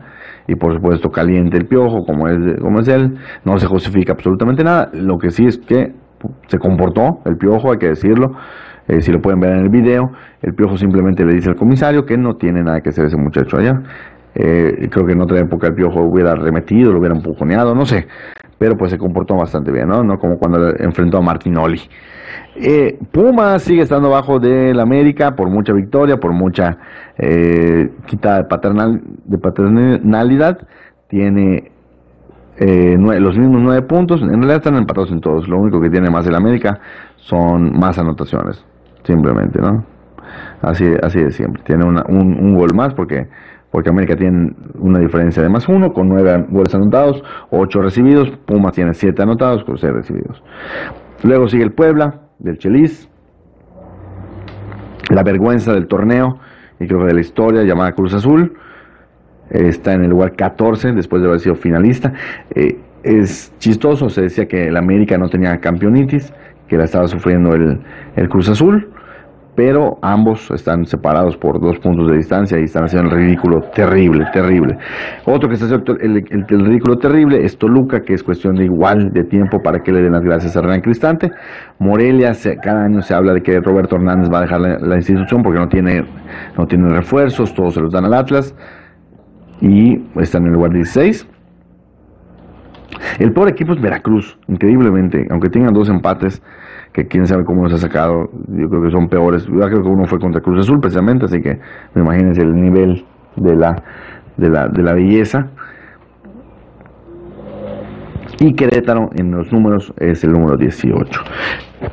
y 0.48 0.56
por 0.56 0.74
supuesto 0.74 1.10
caliente 1.10 1.58
el 1.58 1.66
Piojo 1.66 2.06
como 2.06 2.28
es, 2.28 2.60
como 2.62 2.80
es 2.80 2.88
él, 2.88 3.18
no 3.44 3.58
se 3.58 3.68
justifica 3.68 4.14
absolutamente 4.14 4.64
nada, 4.64 4.90
lo 4.94 5.18
que 5.18 5.30
sí 5.30 5.46
es 5.46 5.58
que 5.58 5.94
se 6.48 6.58
comportó 6.58 7.20
el 7.26 7.38
Piojo, 7.38 7.72
hay 7.72 7.78
que 7.78 7.90
decirlo, 7.90 8.32
eh, 8.90 9.02
si 9.02 9.12
lo 9.12 9.22
pueden 9.22 9.40
ver 9.40 9.52
en 9.52 9.60
el 9.60 9.70
video, 9.70 10.12
el 10.42 10.54
Piojo 10.54 10.78
simplemente 10.78 11.24
le 11.24 11.34
dice 11.34 11.50
al 11.50 11.56
comisario 11.56 12.06
que 12.06 12.18
no 12.18 12.36
tiene 12.36 12.62
nada 12.62 12.82
que 12.82 12.90
hacer 12.90 13.06
ese 13.06 13.16
muchacho 13.16 13.58
allá. 13.58 13.82
Eh, 14.36 14.90
creo 14.92 15.06
que 15.06 15.14
en 15.14 15.22
otra 15.22 15.40
época 15.40 15.68
el 15.68 15.74
Piojo 15.74 16.02
hubiera 16.02 16.36
remetido, 16.36 16.92
lo 16.92 17.00
hubiera 17.00 17.16
empujoneado, 17.16 17.74
no 17.74 17.86
sé 17.86 18.08
pero 18.60 18.78
pues 18.78 18.92
se 18.92 18.98
comportó 18.98 19.36
bastante 19.36 19.72
bien, 19.72 19.88
¿no? 19.88 20.04
No 20.04 20.20
como 20.20 20.38
cuando 20.38 20.76
enfrentó 20.78 21.18
a 21.18 21.22
Martinoli. 21.22 21.82
Eh, 22.58 23.00
Puma 23.12 23.58
sigue 23.58 23.82
estando 23.82 24.10
bajo 24.10 24.38
del 24.40 24.80
América 24.82 25.36
por 25.36 25.50
mucha 25.50 25.72
victoria, 25.72 26.20
por 26.20 26.34
mucha 26.34 26.78
eh, 27.18 27.90
quita 28.06 28.38
de, 28.38 28.44
paternal, 28.44 29.02
de 29.24 29.38
paternalidad. 29.38 30.60
Tiene 31.08 31.72
eh, 32.58 32.98
los 33.00 33.38
mismos 33.38 33.62
nueve 33.62 33.82
puntos. 33.84 34.22
En 34.22 34.28
realidad 34.28 34.58
están 34.58 34.76
empatados 34.76 35.12
en 35.12 35.22
todos. 35.22 35.48
Lo 35.48 35.58
único 35.58 35.80
que 35.80 35.90
tiene 35.90 36.10
más 36.10 36.28
el 36.28 36.36
América 36.36 36.82
son 37.16 37.80
más 37.80 37.98
anotaciones. 37.98 38.66
Simplemente, 39.10 39.60
¿no? 39.60 39.84
Así, 40.62 40.86
así 41.02 41.20
de 41.20 41.32
siempre. 41.32 41.64
Tiene 41.64 41.84
un, 41.84 41.98
un 41.98 42.56
gol 42.56 42.76
más 42.76 42.94
porque 42.94 43.28
porque 43.72 43.90
América 43.90 44.16
tiene 44.16 44.54
una 44.80 45.00
diferencia 45.00 45.42
de 45.44 45.50
más 45.50 45.68
uno, 45.68 45.94
con 45.94 46.10
nueve 46.10 46.46
goles 46.50 46.74
anotados, 46.74 47.24
ocho 47.52 47.82
recibidos, 47.82 48.30
Pumas 48.46 48.74
tiene 48.74 48.94
siete 48.94 49.22
anotados, 49.22 49.64
con 49.64 49.78
seis 49.78 49.94
recibidos. 49.94 50.44
Luego 51.24 51.48
sigue 51.48 51.64
el 51.64 51.72
Puebla, 51.72 52.22
del 52.40 52.58
Chelis, 52.58 53.10
la 55.10 55.24
vergüenza 55.24 55.74
del 55.74 55.88
torneo, 55.88 56.40
y 56.80 56.88
creo 56.88 57.00
que 57.00 57.08
de 57.08 57.14
la 57.14 57.22
historia, 57.22 57.64
llamada 57.64 57.92
Cruz 57.94 58.14
Azul, 58.14 58.54
está 59.50 59.94
en 59.94 60.04
el 60.04 60.12
lugar 60.12 60.36
14 60.36 60.94
después 60.94 61.22
de 61.22 61.28
haber 61.28 61.40
sido 61.40 61.56
finalista. 61.56 62.14
Eh, 62.56 62.80
es 63.04 63.54
chistoso, 63.60 64.10
se 64.10 64.22
decía 64.22 64.48
que 64.48 64.68
el 64.68 64.78
América 64.78 65.18
no 65.18 65.30
tenía 65.30 65.60
campeonitis, 65.60 66.34
que 66.68 66.78
la 66.78 66.86
estaba 66.86 67.08
sufriendo 67.08 67.54
el, 67.54 67.80
el 68.16 68.30
Cruz 68.30 68.50
Azul 68.50 68.90
pero 69.60 70.00
ambos 70.02 70.50
están 70.52 70.86
separados 70.86 71.36
por 71.36 71.60
dos 71.60 71.78
puntos 71.80 72.10
de 72.10 72.16
distancia 72.16 72.58
y 72.58 72.64
están 72.64 72.86
haciendo 72.86 73.10
el 73.10 73.18
ridículo 73.18 73.60
terrible, 73.76 74.26
terrible. 74.32 74.78
Otro 75.26 75.50
que 75.50 75.56
está 75.56 75.66
haciendo 75.66 75.98
el, 76.00 76.66
ridículo 76.66 76.98
terrible 76.98 77.44
es 77.44 77.58
Toluca, 77.58 78.04
que 78.04 78.14
es 78.14 78.24
cuestión 78.24 78.56
de 78.56 78.64
igual 78.64 79.12
de 79.12 79.26
tiempo 79.26 79.62
para 79.62 79.84
que 79.84 79.92
le 79.92 80.02
den 80.02 80.14
las 80.14 80.24
gracias 80.24 80.56
a 80.56 80.60
Hernán 80.60 80.80
Cristante. 80.80 81.30
Morelia, 81.78 82.32
cada 82.64 82.86
año 82.86 83.02
se 83.02 83.14
habla 83.14 83.34
de 83.34 83.44
que 83.44 83.60
Roberto 83.60 83.98
Hernández 83.98 84.32
va 84.32 84.38
a 84.38 84.42
dejar 84.44 84.62
la, 84.62 84.96
institución 84.96 85.44
porque 85.44 85.60
no 85.60 85.68
tiene, 85.68 86.06
no 86.58 86.66
tiene 86.66 86.88
refuerzos, 86.88 87.54
todos 87.54 87.74
se 87.74 87.82
los 87.82 87.92
dan 87.92 88.06
al 88.06 88.14
Atlas 88.14 88.56
y 89.60 90.02
están 90.22 90.44
en 90.44 90.48
el 90.48 90.54
lugar 90.54 90.72
16. 90.72 91.28
El 93.20 93.34
peor 93.34 93.50
equipo 93.50 93.74
es 93.74 93.82
Veracruz, 93.82 94.40
increíblemente, 94.48 95.28
aunque 95.30 95.50
tengan 95.50 95.74
dos 95.74 95.90
empates 95.90 96.42
que 96.94 97.08
quién 97.08 97.28
sabe 97.28 97.46
cómo 97.46 97.64
los 97.64 97.74
ha 97.74 97.78
sacado. 97.78 98.30
Yo 98.48 98.70
creo 98.70 98.84
que 98.84 98.92
son 98.92 99.10
peores. 99.10 99.46
Yo 99.46 99.60
creo 99.60 99.84
que 99.84 99.90
uno 99.90 100.06
fue 100.06 100.20
contra 100.20 100.42
Cruz 100.42 100.60
Azul 100.60 100.80
precisamente, 100.80 101.26
así 101.26 101.42
que 101.42 101.60
me 101.94 102.02
imagínense 102.02 102.42
el 102.42 102.56
nivel 102.56 103.06
de 103.36 103.56
la, 103.56 103.84
de 104.38 104.50
la, 104.50 104.68
de 104.68 104.84
la 104.84 104.94
belleza. 104.94 105.48
Y 108.40 108.54
Querétaro 108.54 109.10
en 109.16 109.32
los 109.32 109.52
números 109.52 109.94
es 109.98 110.24
el 110.24 110.32
número 110.32 110.56
18. 110.56 111.22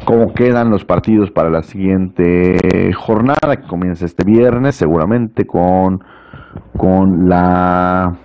¿Cómo 0.04 0.32
quedan 0.32 0.70
los 0.70 0.85
partidos 0.85 1.30
para 1.30 1.50
la 1.50 1.62
siguiente 1.62 2.92
jornada 2.92 3.56
que 3.56 3.66
comienza 3.66 4.04
este 4.04 4.24
viernes? 4.24 4.76
Seguramente 4.76 5.44
con, 5.44 6.04
con 6.76 7.28
la 7.28 8.16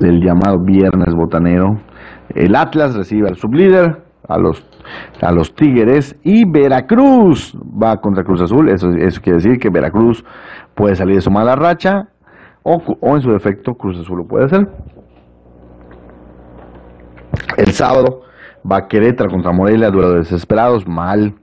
el 0.00 0.20
llamado 0.20 0.58
viernes 0.58 1.14
botanero. 1.14 1.78
El 2.34 2.56
Atlas 2.56 2.94
recibe 2.94 3.28
al 3.28 3.36
sublíder, 3.36 4.02
a 4.28 4.38
los 4.38 4.66
a 5.20 5.32
los 5.32 5.54
Tigres 5.54 6.16
y 6.22 6.44
Veracruz 6.44 7.56
va 7.56 8.00
contra 8.00 8.24
Cruz 8.24 8.40
Azul. 8.40 8.68
Eso, 8.68 8.90
eso 8.92 9.20
quiere 9.20 9.38
decir 9.38 9.58
que 9.58 9.70
Veracruz 9.70 10.24
puede 10.74 10.96
salir 10.96 11.16
de 11.16 11.22
su 11.22 11.30
mala 11.30 11.56
racha 11.56 12.08
o, 12.62 12.80
en 13.02 13.20
su 13.20 13.30
defecto 13.32 13.74
Cruz 13.74 13.98
Azul 13.98 14.18
lo 14.18 14.24
puede 14.26 14.46
hacer. 14.46 14.68
El 17.56 17.72
sábado 17.72 18.22
va 18.70 18.88
Querétaro 18.88 19.30
contra 19.30 19.52
Morelia, 19.52 19.90
duelo 19.90 20.12
de 20.12 20.18
desesperados, 20.20 20.86
mal. 20.86 21.34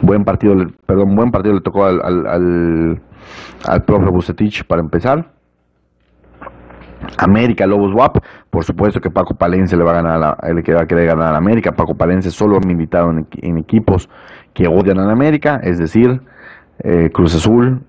Buen 0.00 0.24
partido, 0.24 0.54
perdón, 0.86 1.14
buen 1.16 1.30
partido 1.30 1.54
le 1.54 1.60
tocó 1.60 1.84
al, 1.84 2.00
al, 2.02 2.26
al, 2.26 3.00
al 3.64 3.84
profe 3.84 4.10
Bucetich 4.10 4.64
para 4.64 4.80
empezar. 4.80 5.35
América 7.18 7.66
Lobos 7.66 7.92
WAP, 7.94 8.18
por 8.50 8.64
supuesto 8.64 9.00
que 9.00 9.10
Paco 9.10 9.34
Palencia 9.34 9.76
le 9.76 9.84
va 9.84 9.92
a 9.92 10.02
ganar 10.02 10.22
a 10.22 10.52
la, 10.52 10.62
que 10.62 10.74
va 10.74 10.82
a 10.82 10.86
querer 10.86 11.06
ganar 11.06 11.34
a 11.34 11.38
América. 11.38 11.72
Paco 11.72 11.94
Palencia 11.94 12.30
solo 12.30 12.56
ha 12.56 12.60
militado 12.60 13.10
en, 13.10 13.58
equipos 13.58 14.08
que 14.54 14.66
odian 14.68 14.98
a 14.98 15.10
América, 15.10 15.60
es 15.62 15.78
decir, 15.78 16.20
eh, 16.80 17.10
Cruz 17.12 17.34
Azul, 17.34 17.82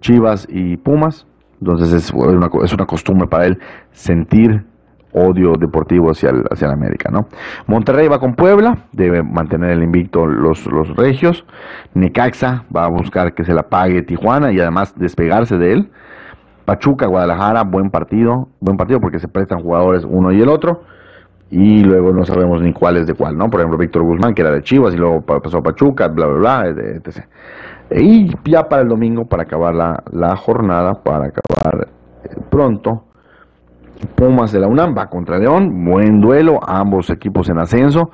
Chivas 0.00 0.46
y 0.50 0.76
Pumas. 0.76 1.26
Entonces 1.60 1.92
es 1.92 2.12
una, 2.12 2.48
costumbre 2.86 3.28
para 3.28 3.46
él 3.46 3.58
sentir 3.92 4.64
odio 5.12 5.54
deportivo 5.56 6.10
hacia 6.10 6.30
el, 6.30 6.44
hacia 6.50 6.66
el 6.66 6.72
América, 6.72 7.10
¿no? 7.10 7.28
Monterrey 7.66 8.08
va 8.08 8.18
con 8.18 8.34
Puebla, 8.34 8.78
debe 8.92 9.22
mantener 9.22 9.70
el 9.70 9.82
invicto 9.82 10.26
los, 10.26 10.66
los 10.66 10.96
regios. 10.96 11.44
Necaxa 11.94 12.64
va 12.74 12.86
a 12.86 12.88
buscar 12.88 13.34
que 13.34 13.44
se 13.44 13.54
la 13.54 13.68
pague 13.68 14.02
Tijuana 14.02 14.52
y 14.52 14.58
además 14.58 14.94
despegarse 14.96 15.58
de 15.58 15.72
él. 15.72 15.90
Pachuca, 16.64 17.06
Guadalajara, 17.06 17.64
buen 17.64 17.90
partido, 17.90 18.48
buen 18.60 18.76
partido 18.76 19.00
porque 19.00 19.18
se 19.18 19.28
prestan 19.28 19.62
jugadores 19.62 20.04
uno 20.08 20.32
y 20.32 20.40
el 20.40 20.48
otro. 20.48 20.82
Y 21.50 21.84
luego 21.84 22.12
no 22.12 22.24
sabemos 22.24 22.62
ni 22.62 22.72
cuál 22.72 22.96
es 22.96 23.06
de 23.06 23.14
cuál, 23.14 23.36
¿no? 23.36 23.50
Por 23.50 23.60
ejemplo, 23.60 23.76
Víctor 23.76 24.02
Guzmán, 24.02 24.34
que 24.34 24.40
era 24.40 24.50
de 24.50 24.62
Chivas, 24.62 24.94
y 24.94 24.96
luego 24.96 25.20
pasó 25.20 25.58
a 25.58 25.62
Pachuca, 25.62 26.08
bla, 26.08 26.26
bla, 26.26 26.62
bla, 26.62 26.68
etc. 26.68 27.26
Y 27.90 28.32
ya 28.50 28.68
para 28.68 28.82
el 28.82 28.88
domingo, 28.88 29.26
para 29.26 29.42
acabar 29.42 29.74
la, 29.74 30.02
la 30.12 30.34
jornada, 30.34 31.02
para 31.02 31.26
acabar 31.26 31.88
eh, 32.24 32.36
pronto, 32.48 33.04
Pumas 34.14 34.52
de 34.52 34.60
la 34.60 34.66
UNAM 34.66 34.96
va 34.96 35.08
contra 35.08 35.38
León, 35.38 35.84
buen 35.84 36.20
duelo, 36.20 36.60
ambos 36.66 37.10
equipos 37.10 37.48
en 37.48 37.58
ascenso. 37.58 38.10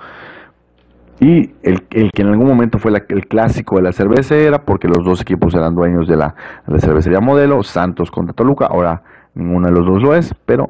Y 1.20 1.52
el, 1.62 1.82
que 1.88 2.22
en 2.22 2.28
algún 2.28 2.46
momento 2.46 2.78
fue 2.78 2.92
el 3.08 3.26
clásico 3.26 3.76
de 3.76 3.82
la 3.82 3.92
cervecera, 3.92 4.62
porque 4.62 4.86
los 4.86 5.04
dos 5.04 5.20
equipos 5.20 5.54
eran 5.54 5.74
dueños 5.74 6.06
de 6.06 6.16
la, 6.16 6.34
cervecería 6.78 7.20
modelo, 7.20 7.62
Santos 7.64 8.10
contra 8.10 8.34
Toluca, 8.34 8.66
ahora 8.66 9.02
ninguno 9.34 9.66
de 9.66 9.72
los 9.72 9.86
dos 9.86 10.02
lo 10.02 10.14
es, 10.14 10.32
pero 10.46 10.68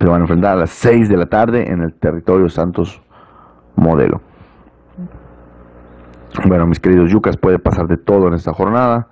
se 0.00 0.06
van 0.06 0.20
a 0.20 0.24
enfrentar 0.24 0.52
a 0.52 0.60
las 0.60 0.70
6 0.70 1.08
de 1.08 1.16
la 1.16 1.26
tarde 1.26 1.70
en 1.70 1.82
el 1.82 1.94
territorio 1.94 2.48
Santos 2.48 3.02
modelo. 3.76 4.20
Bueno, 6.46 6.66
mis 6.66 6.80
queridos 6.80 7.10
yucas, 7.10 7.36
puede 7.36 7.58
pasar 7.58 7.86
de 7.86 7.96
todo 7.96 8.28
en 8.28 8.34
esta 8.34 8.52
jornada. 8.52 9.08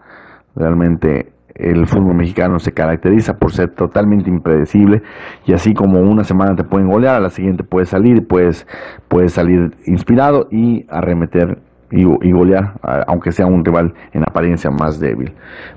Realmente 0.57 1.32
el 1.55 1.87
fútbol 1.87 2.15
mexicano 2.15 2.59
se 2.59 2.73
caracteriza 2.73 3.37
por 3.38 3.53
ser 3.53 3.71
totalmente 3.71 4.31
impredecible 4.31 5.03
y 5.47 5.53
así 5.53 5.75
como 5.75 6.01
una 6.01 6.25
semana 6.25 6.57
te 6.57 6.65
pueden 6.65 6.88
golear, 6.88 7.17
a 7.17 7.21
la 7.21 7.31
siguiente 7.31 7.65
puedes 7.65 7.91
salir, 7.91 8.27
puedes, 8.27 8.67
puedes 9.09 9.33
salir 9.33 9.77
inspirado 9.87 10.49
y 10.51 10.87
arremeter 10.88 11.59
y, 11.91 12.33
golear, 12.33 12.73
aunque 13.07 13.33
sea 13.33 13.45
un 13.45 13.65
rival 13.65 13.93
en 14.12 14.23
apariencia 14.23 14.71
más 14.71 14.99
débil. 14.99 15.35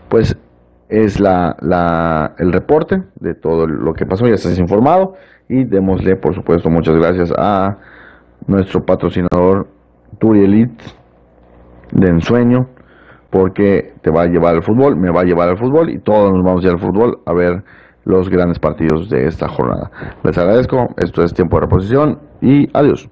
Pues 0.07 0.37
es 0.87 1.19
la, 1.19 1.57
la, 1.59 2.35
el 2.37 2.53
reporte 2.53 3.03
de 3.19 3.33
todo 3.33 3.67
lo 3.67 3.93
que 3.93 4.05
pasó, 4.05 4.25
ya 4.25 4.35
estás 4.35 4.57
informado 4.57 5.15
y 5.49 5.65
démosle 5.65 6.15
por 6.15 6.33
supuesto 6.33 6.69
muchas 6.69 6.95
gracias 6.95 7.33
a 7.37 7.77
nuestro 8.47 8.85
patrocinador 8.85 9.67
Turi 10.19 10.43
Elite 10.43 10.83
de 11.91 12.07
ensueño 12.07 12.67
porque 13.35 13.91
te 14.01 14.09
va 14.09 14.21
a 14.21 14.25
llevar 14.27 14.55
al 14.55 14.63
fútbol, 14.63 14.95
me 14.95 15.11
va 15.11 15.19
a 15.19 15.23
llevar 15.25 15.49
al 15.49 15.57
fútbol 15.57 15.89
y 15.89 15.99
todos 15.99 16.31
nos 16.31 16.41
vamos 16.41 16.63
a 16.63 16.67
ir 16.67 16.73
al 16.73 16.79
fútbol 16.79 17.19
a 17.25 17.33
ver 17.33 17.65
los 18.05 18.29
grandes 18.29 18.59
partidos 18.59 19.09
de 19.09 19.27
esta 19.27 19.49
jornada. 19.49 19.91
Les 20.23 20.37
agradezco, 20.37 20.95
esto 20.95 21.21
es 21.21 21.33
tiempo 21.33 21.57
de 21.57 21.65
reposición 21.65 22.19
y 22.39 22.69
adiós. 22.71 23.09